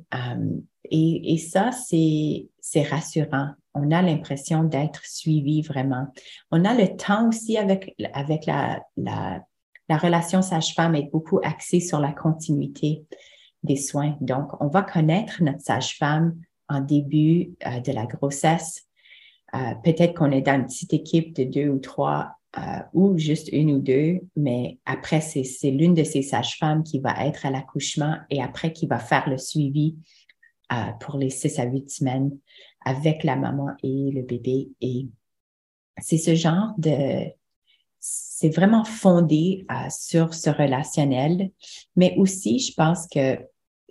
Et, 0.91 1.38
ça, 1.38 1.71
c'est 1.71 2.84
rassurant 2.84 3.51
on 3.73 3.91
a 3.91 4.01
l'impression 4.01 4.63
d'être 4.63 5.06
suivi 5.06 5.62
vraiment. 5.62 6.08
On 6.51 6.65
a 6.65 6.73
le 6.73 6.95
temps 6.97 7.30
aussi 7.30 7.58
avec, 7.58 7.95
avec 8.13 8.45
la, 8.45 8.84
la, 8.97 9.43
relation 9.97 10.41
sage-femme 10.41 10.95
est 10.95 11.12
beaucoup 11.12 11.39
axée 11.43 11.82
sur 11.82 11.99
la 11.99 12.13
continuité 12.13 13.04
des 13.63 13.75
soins. 13.75 14.15
Donc, 14.21 14.49
on 14.62 14.67
va 14.67 14.84
connaître 14.84 15.43
notre 15.43 15.62
sage-femme 15.62 16.36
en 16.69 16.80
début 16.80 17.51
euh, 17.65 17.80
de 17.82 17.91
la 17.91 18.06
grossesse. 18.06 18.84
Euh, 19.54 19.73
peut-être 19.84 20.13
qu'on 20.13 20.32
est 20.32 20.41
dans 20.41 20.56
une 20.56 20.65
petite 20.65 20.93
équipe 20.93 21.36
de 21.36 21.43
deux 21.43 21.67
ou 21.67 21.80
trois 21.80 22.36
euh, 22.58 22.80
ou 22.93 23.17
juste 23.17 23.49
une 23.51 23.71
ou 23.71 23.80
deux, 23.80 24.21
mais 24.38 24.80
après, 24.86 25.19
c'est 25.21 25.71
l'une 25.71 25.93
de 25.93 26.04
ces 26.04 26.21
sages-femmes 26.21 26.84
qui 26.84 26.99
va 26.99 27.25
être 27.25 27.45
à 27.45 27.49
l'accouchement 27.49 28.17
et 28.30 28.41
après 28.41 28.71
qui 28.71 28.88
va 28.88 28.99
faire 28.99 29.30
le 29.30 29.38
suivi 29.38 29.97
pour 30.99 31.17
les 31.17 31.29
six 31.29 31.60
à 31.60 31.65
huit 31.65 31.89
semaines 31.89 32.31
avec 32.86 33.23
la 33.23 33.36
maman 33.36 33.69
et 33.84 34.12
le 34.12 34.21
bébé. 34.21 34.69
Et 34.81 35.07
c'est 35.99 36.17
ce 36.17 36.36
genre 36.36 36.73
de... 36.77 37.25
C'est 37.99 38.49
vraiment 38.49 38.84
fondé 38.84 39.67
euh, 39.69 39.75
sur 39.91 40.34
ce 40.34 40.49
relationnel, 40.49 41.51
mais 41.95 42.15
aussi, 42.17 42.57
je 42.57 42.73
pense 42.73 43.05
que 43.07 43.38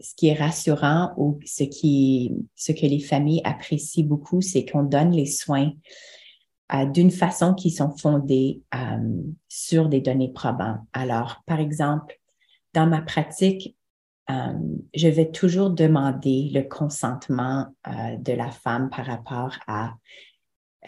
ce 0.01 0.15
qui 0.17 0.27
est 0.27 0.35
rassurant 0.35 1.13
ou 1.17 1.39
ce, 1.45 1.63
qui, 1.63 2.33
ce 2.57 2.73
que 2.73 2.87
les 2.87 2.99
familles 2.99 3.43
apprécient 3.45 4.07
beaucoup, 4.07 4.41
c'est 4.41 4.65
qu'on 4.65 4.83
donne 4.83 5.13
les 5.13 5.27
soins 5.27 5.71
euh, 6.75 6.87
d'une 6.87 7.13
façon 7.13 7.55
qui 7.55 7.71
sont 7.71 7.97
fondées 7.97 8.63
euh, 8.75 9.23
sur 9.49 9.89
des 9.89 10.01
données 10.01 10.33
probantes. 10.33 10.81
Alors, 10.93 11.43
par 11.47 11.61
exemple, 11.61 12.19
dans 12.75 12.89
ma 12.89 13.03
pratique, 13.03 13.77
euh, 14.31 14.53
je 14.95 15.09
vais 15.09 15.31
toujours 15.31 15.71
demander 15.71 16.51
le 16.53 16.63
consentement 16.63 17.67
euh, 17.87 18.17
de 18.19 18.33
la 18.33 18.51
femme 18.51 18.91
par 18.91 19.07
rapport 19.07 19.57
à 19.67 19.95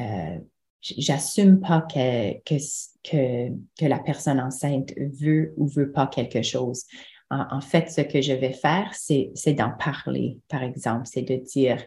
euh, 0.00 0.38
j'assume 0.81 1.61
pas 1.61 1.83
que, 1.83 2.38
que, 2.44 3.87
la 3.87 3.98
personne 3.98 4.40
enceinte 4.40 4.92
veut 5.20 5.55
ou 5.57 5.66
veut 5.66 5.92
pas 5.92 6.07
quelque 6.07 6.42
chose. 6.42 6.85
En, 7.31 7.62
fait, 7.62 7.90
ce 7.90 8.02
que 8.02 8.20
je 8.20 8.35
vais 8.35 8.52
faire, 8.52 8.92
c'est 8.92 9.55
d'en 9.55 9.70
parler, 9.70 10.38
par 10.48 10.62
exemple, 10.62 11.07
c'est 11.07 11.22
de 11.22 11.37
dire, 11.37 11.83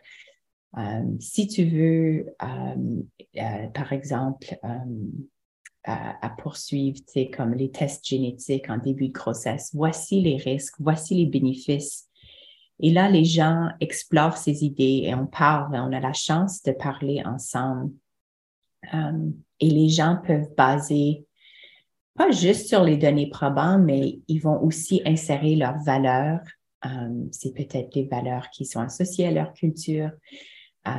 si 1.20 1.48
tu 1.48 1.66
veux, 1.66 2.36
par 3.76 3.94
exemple, 3.94 4.58
à, 5.86 6.30
poursuivre, 6.38 6.98
comme 7.36 7.54
les 7.54 7.70
tests 7.70 8.06
génétiques 8.06 8.70
en 8.70 8.78
début 8.78 9.10
de 9.10 9.14
grossesse. 9.14 9.70
Voici 9.74 10.22
les 10.22 10.38
risques, 10.38 10.76
voici 10.80 11.16
les 11.16 11.28
bénéfices. 11.28 12.10
Et 12.80 12.92
là, 12.92 13.10
les 13.10 13.24
gens 13.24 13.70
explorent 13.80 14.38
ces 14.38 14.66
idées 14.66 15.04
et 15.06 15.16
on 15.16 15.28
parle, 15.28 15.76
on 15.76 15.94
a 15.94 16.00
la 16.00 16.14
chance 16.14 16.62
de 16.64 16.72
parler 16.72 17.22
ensemble. 17.24 17.94
Euh, 18.94 19.30
et 19.60 19.70
les 19.70 19.90
gens 19.90 20.18
peuvent 20.26 20.54
baser 20.58 21.26
pas 22.16 22.32
juste 22.32 22.68
sur 22.68 22.84
les 22.84 22.98
données 22.98 23.30
probantes, 23.30 23.84
mais 23.84 24.20
ils 24.28 24.40
vont 24.40 24.62
aussi 24.62 25.02
insérer 25.06 25.56
leurs 25.56 25.80
valeurs. 25.84 26.42
Euh, 26.86 27.26
c'est 27.32 27.54
peut-être 27.54 27.94
des 27.94 28.06
valeurs 28.06 28.50
qui 28.52 28.66
sont 28.66 28.80
associées 28.80 29.28
à 29.28 29.32
leur 29.32 29.54
culture 29.54 30.12
euh, 30.88 30.92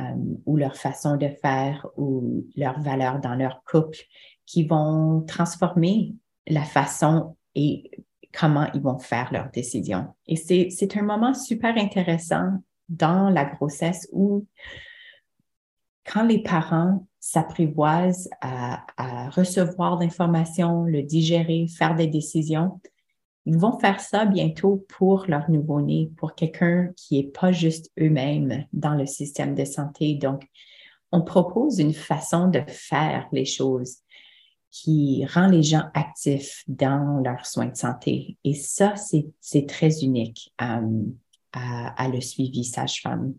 ou 0.45 0.57
leur 0.57 0.75
façon 0.75 1.17
de 1.17 1.29
faire 1.41 1.87
ou 1.97 2.45
leurs 2.55 2.79
valeurs 2.81 3.19
dans 3.19 3.35
leur 3.35 3.63
couple 3.63 3.99
qui 4.47 4.63
vont 4.63 5.21
transformer 5.27 6.15
la 6.47 6.63
façon 6.63 7.37
et 7.53 7.91
comment 8.33 8.67
ils 8.73 8.81
vont 8.81 8.97
faire 8.97 9.31
leurs 9.31 9.51
décisions. 9.51 10.07
Et 10.25 10.35
c'est 10.35 10.97
un 10.97 11.03
moment 11.03 11.35
super 11.35 11.77
intéressant 11.77 12.63
dans 12.89 13.29
la 13.29 13.45
grossesse 13.45 14.07
où 14.11 14.47
quand 16.05 16.23
les 16.23 16.41
parents 16.41 17.05
s'apprivoisent 17.19 18.29
à, 18.41 18.85
recevoir 19.31 19.99
l'information, 19.99 20.83
le 20.83 21.03
digérer, 21.03 21.67
faire 21.67 21.95
des 21.95 22.07
décisions, 22.07 22.79
ils 23.45 23.57
vont 23.57 23.77
faire 23.79 23.99
ça 23.99 24.25
bientôt 24.25 24.85
pour 24.87 25.25
leur 25.27 25.49
nouveau-né, 25.49 26.11
pour 26.17 26.35
quelqu'un 26.35 26.91
qui 26.95 27.17
n'est 27.17 27.29
pas 27.29 27.51
juste 27.51 27.91
eux-mêmes 27.99 28.65
dans 28.71 28.95
le 28.95 29.05
système 29.05 29.55
de 29.55 29.65
santé. 29.65 30.15
Donc, 30.15 30.47
on 31.11 31.21
propose 31.21 31.79
une 31.79 31.93
façon 31.93 32.47
de 32.47 32.61
faire 32.67 33.27
les 33.33 33.45
choses 33.45 33.97
qui 34.71 35.25
rend 35.25 35.47
les 35.47 35.63
gens 35.63 35.85
actifs 35.93 36.63
dans 36.67 37.21
leurs 37.23 37.45
soins 37.45 37.67
de 37.67 37.75
santé. 37.75 38.37
Et 38.43 38.53
ça, 38.53 38.95
c'est 38.95 39.65
très 39.67 40.03
unique 40.03 40.53
à, 40.57 40.81
à, 41.53 42.07
le 42.09 42.21
suivi 42.21 42.63
sage-femme. 42.63 43.33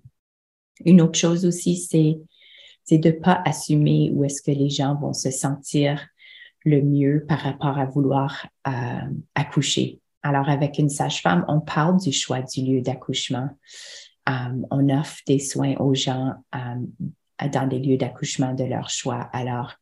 Une 0.84 1.00
autre 1.00 1.18
chose 1.18 1.44
aussi, 1.44 1.76
c'est 1.76 2.98
de 2.98 3.10
pas 3.10 3.42
assumer 3.44 4.10
où 4.14 4.24
est-ce 4.24 4.42
que 4.42 4.50
les 4.50 4.70
gens 4.70 4.94
vont 4.94 5.12
se 5.12 5.30
sentir 5.30 6.06
le 6.64 6.82
mieux 6.82 7.24
par 7.28 7.38
rapport 7.38 7.78
à 7.78 7.86
vouloir 7.86 8.46
euh, 8.66 9.10
accoucher. 9.34 10.00
Alors, 10.22 10.48
avec 10.48 10.78
une 10.78 10.88
sage-femme, 10.88 11.44
on 11.48 11.60
parle 11.60 12.00
du 12.00 12.12
choix 12.12 12.42
du 12.42 12.62
lieu 12.62 12.80
d'accouchement. 12.80 13.48
Euh, 14.28 14.62
on 14.70 14.88
offre 14.90 15.18
des 15.26 15.38
soins 15.38 15.74
aux 15.76 15.94
gens 15.94 16.34
euh, 16.54 16.58
dans 17.52 17.66
des 17.66 17.78
lieux 17.78 17.96
d'accouchement 17.96 18.54
de 18.54 18.64
leur 18.64 18.90
choix. 18.90 19.28
Alors, 19.32 19.74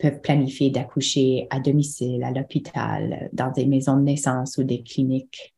ils 0.00 0.08
peuvent 0.08 0.20
planifier 0.20 0.70
d'accoucher 0.70 1.46
à 1.50 1.60
domicile, 1.60 2.22
à 2.24 2.30
l'hôpital, 2.30 3.28
dans 3.32 3.50
des 3.50 3.66
maisons 3.66 3.96
de 3.96 4.02
naissance 4.02 4.58
ou 4.58 4.64
des 4.64 4.82
cliniques, 4.82 5.54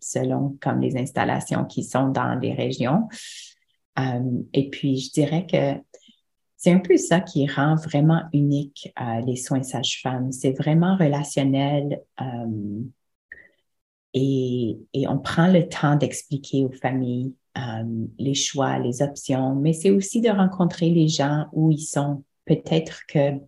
selon 0.00 0.56
comme 0.60 0.80
les 0.80 0.96
installations 0.96 1.64
qui 1.64 1.84
sont 1.84 2.08
dans 2.08 2.38
les 2.40 2.54
régions. 2.54 3.08
et 4.52 4.70
puis, 4.70 4.98
je 4.98 5.12
dirais 5.12 5.46
que 5.46 5.80
c'est 6.64 6.72
un 6.72 6.78
peu 6.78 6.96
ça 6.96 7.20
qui 7.20 7.46
rend 7.46 7.74
vraiment 7.74 8.22
unique 8.32 8.90
euh, 8.98 9.20
les 9.26 9.36
soins 9.36 9.62
sage-femme. 9.62 10.32
C'est 10.32 10.52
vraiment 10.52 10.96
relationnel 10.96 12.00
euh, 12.22 12.80
et, 14.14 14.78
on 15.06 15.18
prend 15.18 15.48
le 15.48 15.68
temps 15.68 15.96
d'expliquer 15.96 16.64
aux 16.64 16.72
familles 16.72 17.34
euh, 17.56 18.06
les 18.18 18.34
choix, 18.34 18.78
les 18.78 19.02
options, 19.02 19.54
mais 19.54 19.72
c'est 19.72 19.90
aussi 19.90 20.20
de 20.20 20.30
rencontrer 20.30 20.90
les 20.90 21.08
gens 21.08 21.46
où 21.52 21.70
ils 21.70 21.78
sont. 21.78 22.24
Peut-être 22.46 23.06
que 23.08 23.38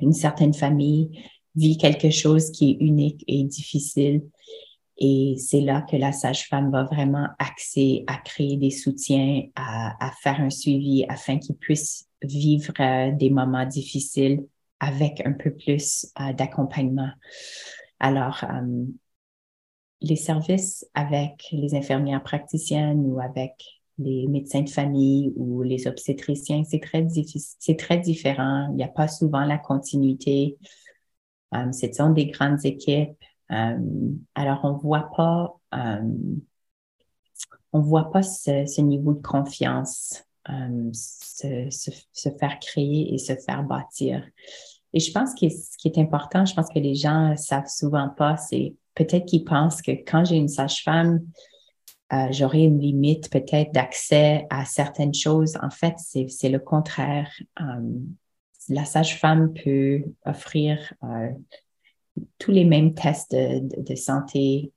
une 0.00 0.12
certaine 0.12 0.52
famille 0.52 1.22
vit 1.54 1.78
quelque 1.78 2.10
chose 2.10 2.50
qui 2.50 2.70
est 2.70 2.84
unique 2.84 3.24
et 3.28 3.44
difficile. 3.44 4.22
Et 4.98 5.36
c'est 5.38 5.60
là 5.60 5.82
que 5.82 5.96
la 5.96 6.12
sage-femme 6.12 6.70
va 6.70 6.84
vraiment 6.84 7.28
axer 7.38 8.04
à 8.06 8.18
créer 8.18 8.56
des 8.56 8.70
soutiens, 8.70 9.44
à, 9.54 10.10
faire 10.22 10.40
un 10.40 10.50
suivi 10.50 11.04
afin 11.08 11.38
qu'ils 11.38 11.56
puissent 11.56 12.08
vivre 12.22 12.72
euh, 12.80 13.12
des 13.12 13.30
moments 13.30 13.66
difficiles 13.66 14.44
avec 14.80 15.24
un 15.24 15.32
peu 15.32 15.52
plus 15.54 16.06
euh, 16.20 16.32
d'accompagnement. 16.32 17.10
Alors, 17.98 18.44
les 20.02 20.16
services 20.16 20.86
avec 20.94 21.48
les 21.52 21.74
infirmières 21.74 22.22
praticiennes 22.22 23.04
ou 23.06 23.20
avec 23.20 23.82
les 23.98 24.26
médecins 24.26 24.62
de 24.62 24.70
famille 24.70 25.32
ou 25.36 25.62
les 25.62 25.86
obstétriciens, 25.86 26.64
c'est 26.64 26.80
très 26.80 27.06
c'est 27.58 27.76
très 27.76 27.98
différent. 27.98 28.68
Il 28.70 28.76
n'y 28.76 28.84
a 28.84 28.88
pas 28.88 29.08
souvent 29.08 29.44
la 29.44 29.58
continuité. 29.58 30.56
ce 31.52 31.92
sont 31.92 32.10
des 32.10 32.26
grandes 32.26 32.64
équipes. 32.64 33.22
alors, 33.48 34.60
on 34.64 34.76
voit 34.76 35.10
pas, 35.14 35.54
on 37.72 37.80
voit 37.80 38.10
pas 38.10 38.22
ce, 38.22 38.80
niveau 38.80 39.14
de 39.14 39.22
confiance 39.22 40.24
euh, 40.48 40.90
se, 40.92 41.68
se, 41.70 42.28
faire 42.30 42.58
créer 42.60 43.14
et 43.14 43.18
se 43.18 43.34
faire 43.36 43.62
bâtir. 43.62 44.24
Et 44.92 45.00
je 45.00 45.10
pense 45.12 45.34
que 45.34 45.48
ce 45.48 45.76
qui 45.78 45.88
est 45.88 45.98
important, 45.98 46.44
je 46.44 46.54
pense 46.54 46.68
que 46.68 46.78
les 46.78 46.94
gens 46.94 47.34
savent 47.36 47.68
souvent 47.68 48.10
pas, 48.10 48.36
c'est 48.36 48.74
peut-être 48.94 49.26
qu'ils 49.26 49.44
pensent 49.44 49.82
que 49.82 49.92
quand 49.92 50.24
j'ai 50.24 50.36
une 50.36 50.48
sage-femme, 50.48 51.20
euh, 52.12 52.26
j'aurai 52.30 52.64
une 52.64 52.78
limite 52.78 53.30
peut-être 53.30 53.72
d'accès 53.72 54.46
à 54.50 54.66
certaines 54.66 55.14
choses. 55.14 55.56
En 55.62 55.70
fait, 55.70 55.94
c'est 55.96 56.48
le 56.50 56.58
contraire. 56.58 57.30
Euh, 57.60 57.64
la 58.68 58.84
sage-femme 58.84 59.54
peut 59.54 60.04
offrir 60.26 60.92
euh, 61.04 61.30
tous 62.38 62.50
les 62.50 62.64
mêmes 62.64 62.92
tests 62.92 63.34
de, 63.34 63.94
santé, 63.94 64.72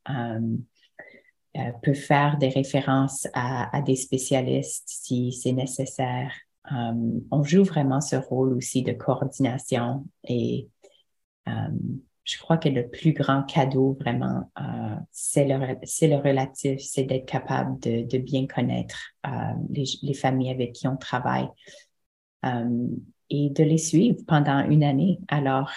peut 1.83 1.93
faire 1.93 2.37
des 2.37 2.47
références 2.47 3.27
à, 3.33 3.81
des 3.81 3.97
spécialistes 3.97 4.85
si 4.87 5.33
c'est 5.33 5.51
nécessaire. 5.51 6.31
On 6.71 7.43
joue 7.43 7.65
vraiment 7.65 7.99
ce 7.99 8.15
rôle 8.15 8.53
aussi 8.53 8.83
de 8.83 8.93
coordination 8.93 10.05
et 10.23 10.69
je 12.25 12.37
crois 12.39 12.57
que 12.57 12.69
le 12.69 12.89
plus 12.89 13.13
grand 13.13 13.43
cadeau 13.43 13.97
vraiment, 14.01 14.51
c'est 15.11 15.45
le, 15.45 15.57
le 15.57 16.15
relatif, 16.15 16.81
c'est 16.81 17.03
d'être 17.03 17.25
capable 17.25 17.79
de, 17.79 18.03
de, 18.05 18.17
bien 18.17 18.47
connaître 18.47 19.13
les, 19.69 19.85
les, 20.01 20.13
familles 20.13 20.49
avec 20.49 20.73
qui 20.73 20.87
on 20.87 20.97
travaille 20.97 21.47
et 23.29 23.49
de 23.49 23.63
les 23.63 23.77
suivre 23.77 24.19
pendant 24.27 24.67
une 24.67 24.83
année. 24.83 25.19
Alors, 25.27 25.71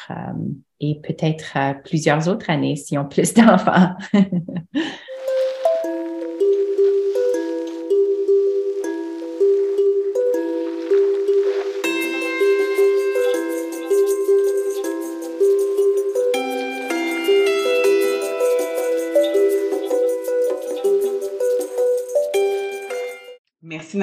et 0.81 1.01
peut-être 1.01 1.83
plusieurs 1.85 2.29
autres 2.29 2.51
années 2.51 2.77
si 2.77 2.97
on 2.97 3.05
plus 3.05 3.35
d'enfants. 3.35 3.95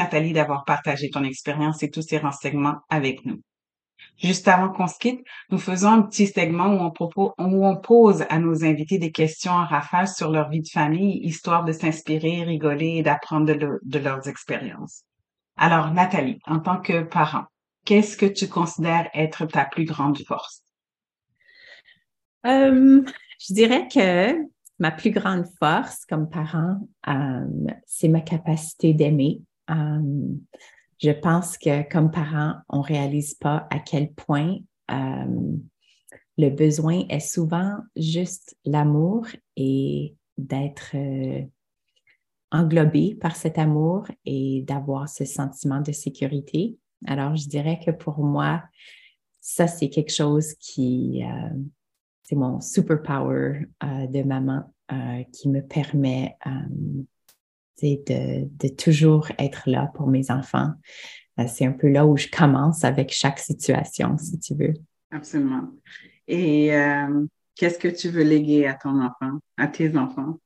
Nathalie 0.06 0.34
d'avoir 0.34 0.66
partagé 0.66 1.10
ton 1.10 1.24
expérience 1.24 1.82
et 1.82 1.90
tous 1.90 2.04
ces 2.04 2.20
renseignements 2.20 2.78
avec 2.90 3.26
nous. 3.26 3.42
Juste 4.18 4.48
avant 4.48 4.70
qu'on 4.70 4.88
se 4.88 5.00
quitte, 5.00 5.26
nous 5.50 5.58
faisons 5.58 5.90
un 5.90 6.02
petit 6.04 6.28
segment 6.28 6.94
où 7.40 7.66
on, 7.66 7.76
pose 7.76 8.24
à 8.30 8.38
nos 8.38 8.64
invités 8.64 9.00
des 9.00 9.12
questions 9.12 9.52
en 9.52 9.66
rafale 9.66 10.08
sur 10.08 10.30
leur 10.30 10.50
vie 10.50 10.62
de 10.62 10.68
famille, 10.68 11.26
histoire 11.26 11.66
de 11.66 11.72
s'inspirer, 11.72 12.44
rigoler 12.44 12.98
et 12.98 13.02
d'apprendre 13.02 13.52
de, 13.52 14.00
leurs 14.00 14.28
expériences. 14.28 15.04
Alors, 15.58 15.92
Nathalie, 15.92 16.40
en 16.46 16.60
tant 16.60 16.80
que 16.80 17.02
parent, 17.02 17.46
qu'est-ce 17.84 18.16
que 18.16 18.28
tu 18.28 18.48
considères 18.48 19.10
être 19.16 19.48
ta 19.48 19.66
plus 19.66 19.86
grande 19.86 20.20
force? 20.20 20.62
Euh, 22.46 23.02
je 23.40 23.54
dirais 23.56 23.88
que 23.92 24.36
ma 24.78 24.92
plus 24.92 25.12
grande 25.12 25.46
force 25.58 26.06
comme 26.06 26.30
parent, 26.30 26.78
euh, 27.08 27.48
c'est 27.88 28.10
ma 28.10 28.22
capacité 28.22 28.94
d'aimer 28.94 29.42
euh, 29.70 30.36
je 31.02 31.12
pense 31.12 31.58
que 31.58 31.88
comme 31.90 32.12
parents, 32.12 32.56
on 32.70 32.82
réalise 32.82 33.34
pas 33.34 33.68
à 33.70 33.80
quel 33.80 34.12
point 34.14 34.58
euh, 34.92 35.58
le 36.38 36.50
besoin 36.50 37.06
est 37.10 37.20
souvent 37.20 37.78
juste 37.96 38.58
l'amour 38.66 39.28
et 39.56 40.16
d'être 40.38 40.92
euh, 40.96 41.44
englobé 42.52 43.16
par 43.16 43.36
cet 43.36 43.58
amour 43.58 44.08
et 44.26 44.64
d'avoir 44.68 45.10
ce 45.10 45.26
sentiment 45.26 45.82
de 45.82 45.92
sécurité. 45.92 46.78
Alors, 47.08 47.36
je 47.36 47.48
dirais 47.48 47.80
que 47.84 47.92
pour 47.92 48.20
moi, 48.20 48.64
ça, 49.42 49.68
c'est 49.68 49.90
quelque 49.90 50.14
chose 50.14 50.54
qui, 50.56 51.24
c'est 52.24 52.36
mon 52.36 52.62
superpower 52.62 53.68
de 53.84 54.24
maman 54.24 54.64
qui 55.32 55.50
me 55.50 55.62
permet 55.62 56.36
de, 57.82 58.48
de 58.50 58.68
toujours 58.68 59.28
être 59.38 59.70
là 59.70 59.92
pour 59.94 60.08
mes 60.08 60.32
enfants. 60.32 60.74
Euh, 61.40 61.46
c'est 61.48 61.66
un 61.66 61.72
peu 61.72 61.90
là 61.90 62.06
où 62.06 62.18
je 62.18 62.28
commence 62.28 62.84
avec 62.84 63.12
chaque 63.12 63.40
situation, 63.40 64.18
si 64.18 64.40
tu 64.40 64.56
veux. 64.56 64.74
Absolument. 65.12 65.70
Et 66.28 66.74
euh, 66.74 67.26
qu'est-ce 67.56 67.78
que 67.78 67.88
tu 67.88 68.10
veux 68.10 68.24
léguer 68.24 68.68
à 68.68 68.74
ton 68.74 69.02
enfant, 69.02 69.40
à 69.58 69.68
tes 69.68 69.96
enfants? 69.98 70.40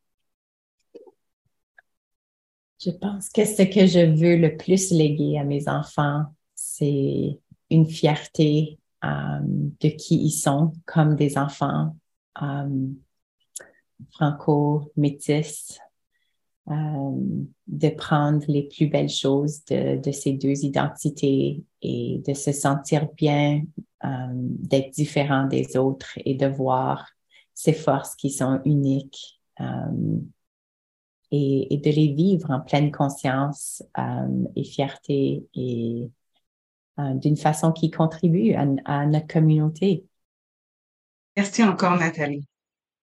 Je 2.82 2.91
pense 2.91 3.30
que 3.30 3.45
ce 3.45 3.64
que 3.64 3.86
je 3.86 4.16
veux 4.16 4.38
le 4.38 4.56
plus 4.56 4.91
léguer 4.91 5.38
à 5.38 5.43
mes 5.43 5.68
enfants, 5.68 6.24
c'est 6.56 7.39
une 7.70 7.86
fierté 7.86 8.80
euh, 9.03 9.39
de 9.41 9.89
qui 9.89 10.16
ils 10.16 10.32
sont 10.32 10.74
comme 10.86 11.16
des 11.16 11.38
enfants 11.38 11.95
franco-métis, 14.12 15.80
de 16.70 17.89
prendre 17.89 18.43
les 18.47 18.63
plus 18.63 18.88
belles 18.88 19.09
choses 19.09 19.63
de, 19.65 20.11
ces 20.11 20.34
deux 20.34 20.63
identités 20.63 21.63
et 21.82 22.22
de 22.28 22.34
se 22.34 22.51
sentir 22.51 23.07
bien, 23.13 23.63
euh, 24.03 24.07
d'être 24.34 24.91
différent 24.91 25.45
des 25.45 25.78
autres 25.78 26.20
et 26.26 26.36
de 26.36 26.45
voir 26.45 27.09
ces 27.53 27.74
forces 27.74 28.15
qui 28.15 28.30
sont 28.30 28.61
uniques 28.65 29.41
euh, 29.59 30.20
et, 31.32 31.80
de 31.84 31.89
les 31.89 32.13
vivre 32.13 32.51
en 32.51 32.59
pleine 32.59 32.91
conscience 32.91 33.84
et 34.55 34.63
fierté 34.63 35.47
et 35.53 36.09
d'une 36.97 37.38
façon 37.38 37.72
qui 37.72 37.91
contribue 37.91 38.53
à, 38.53 39.05
notre 39.05 39.28
communauté. 39.28 40.05
Merci 41.38 41.63
encore, 41.63 41.97
Nathalie. 41.97 42.45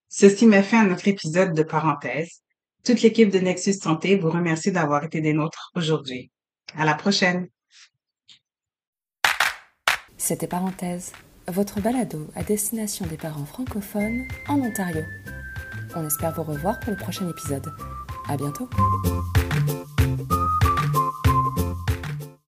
Ceci 0.09 0.45
met 0.45 0.63
fin 0.63 0.85
à 0.85 0.87
notre 0.87 1.07
épisode 1.07 1.53
de 1.53 1.63
parenthèse. 1.63 2.43
Toute 2.87 3.01
l'équipe 3.01 3.29
de 3.29 3.39
Nexus 3.39 3.73
Santé 3.73 4.15
vous 4.15 4.29
remercie 4.29 4.71
d'avoir 4.71 5.03
été 5.03 5.19
des 5.19 5.33
nôtres 5.33 5.73
aujourd'hui. 5.75 6.31
À 6.77 6.85
la 6.85 6.93
prochaine. 6.93 7.49
C'était 10.15 10.47
Parenthèse, 10.47 11.11
votre 11.49 11.81
balado 11.81 12.29
à 12.33 12.43
destination 12.43 13.05
des 13.07 13.17
parents 13.17 13.45
francophones 13.45 14.25
en 14.47 14.61
Ontario. 14.61 15.01
On 15.97 16.07
espère 16.07 16.33
vous 16.33 16.43
revoir 16.43 16.79
pour 16.79 16.91
le 16.91 16.97
prochain 16.97 17.29
épisode. 17.29 17.69
À 18.29 18.37
bientôt! 18.37 18.69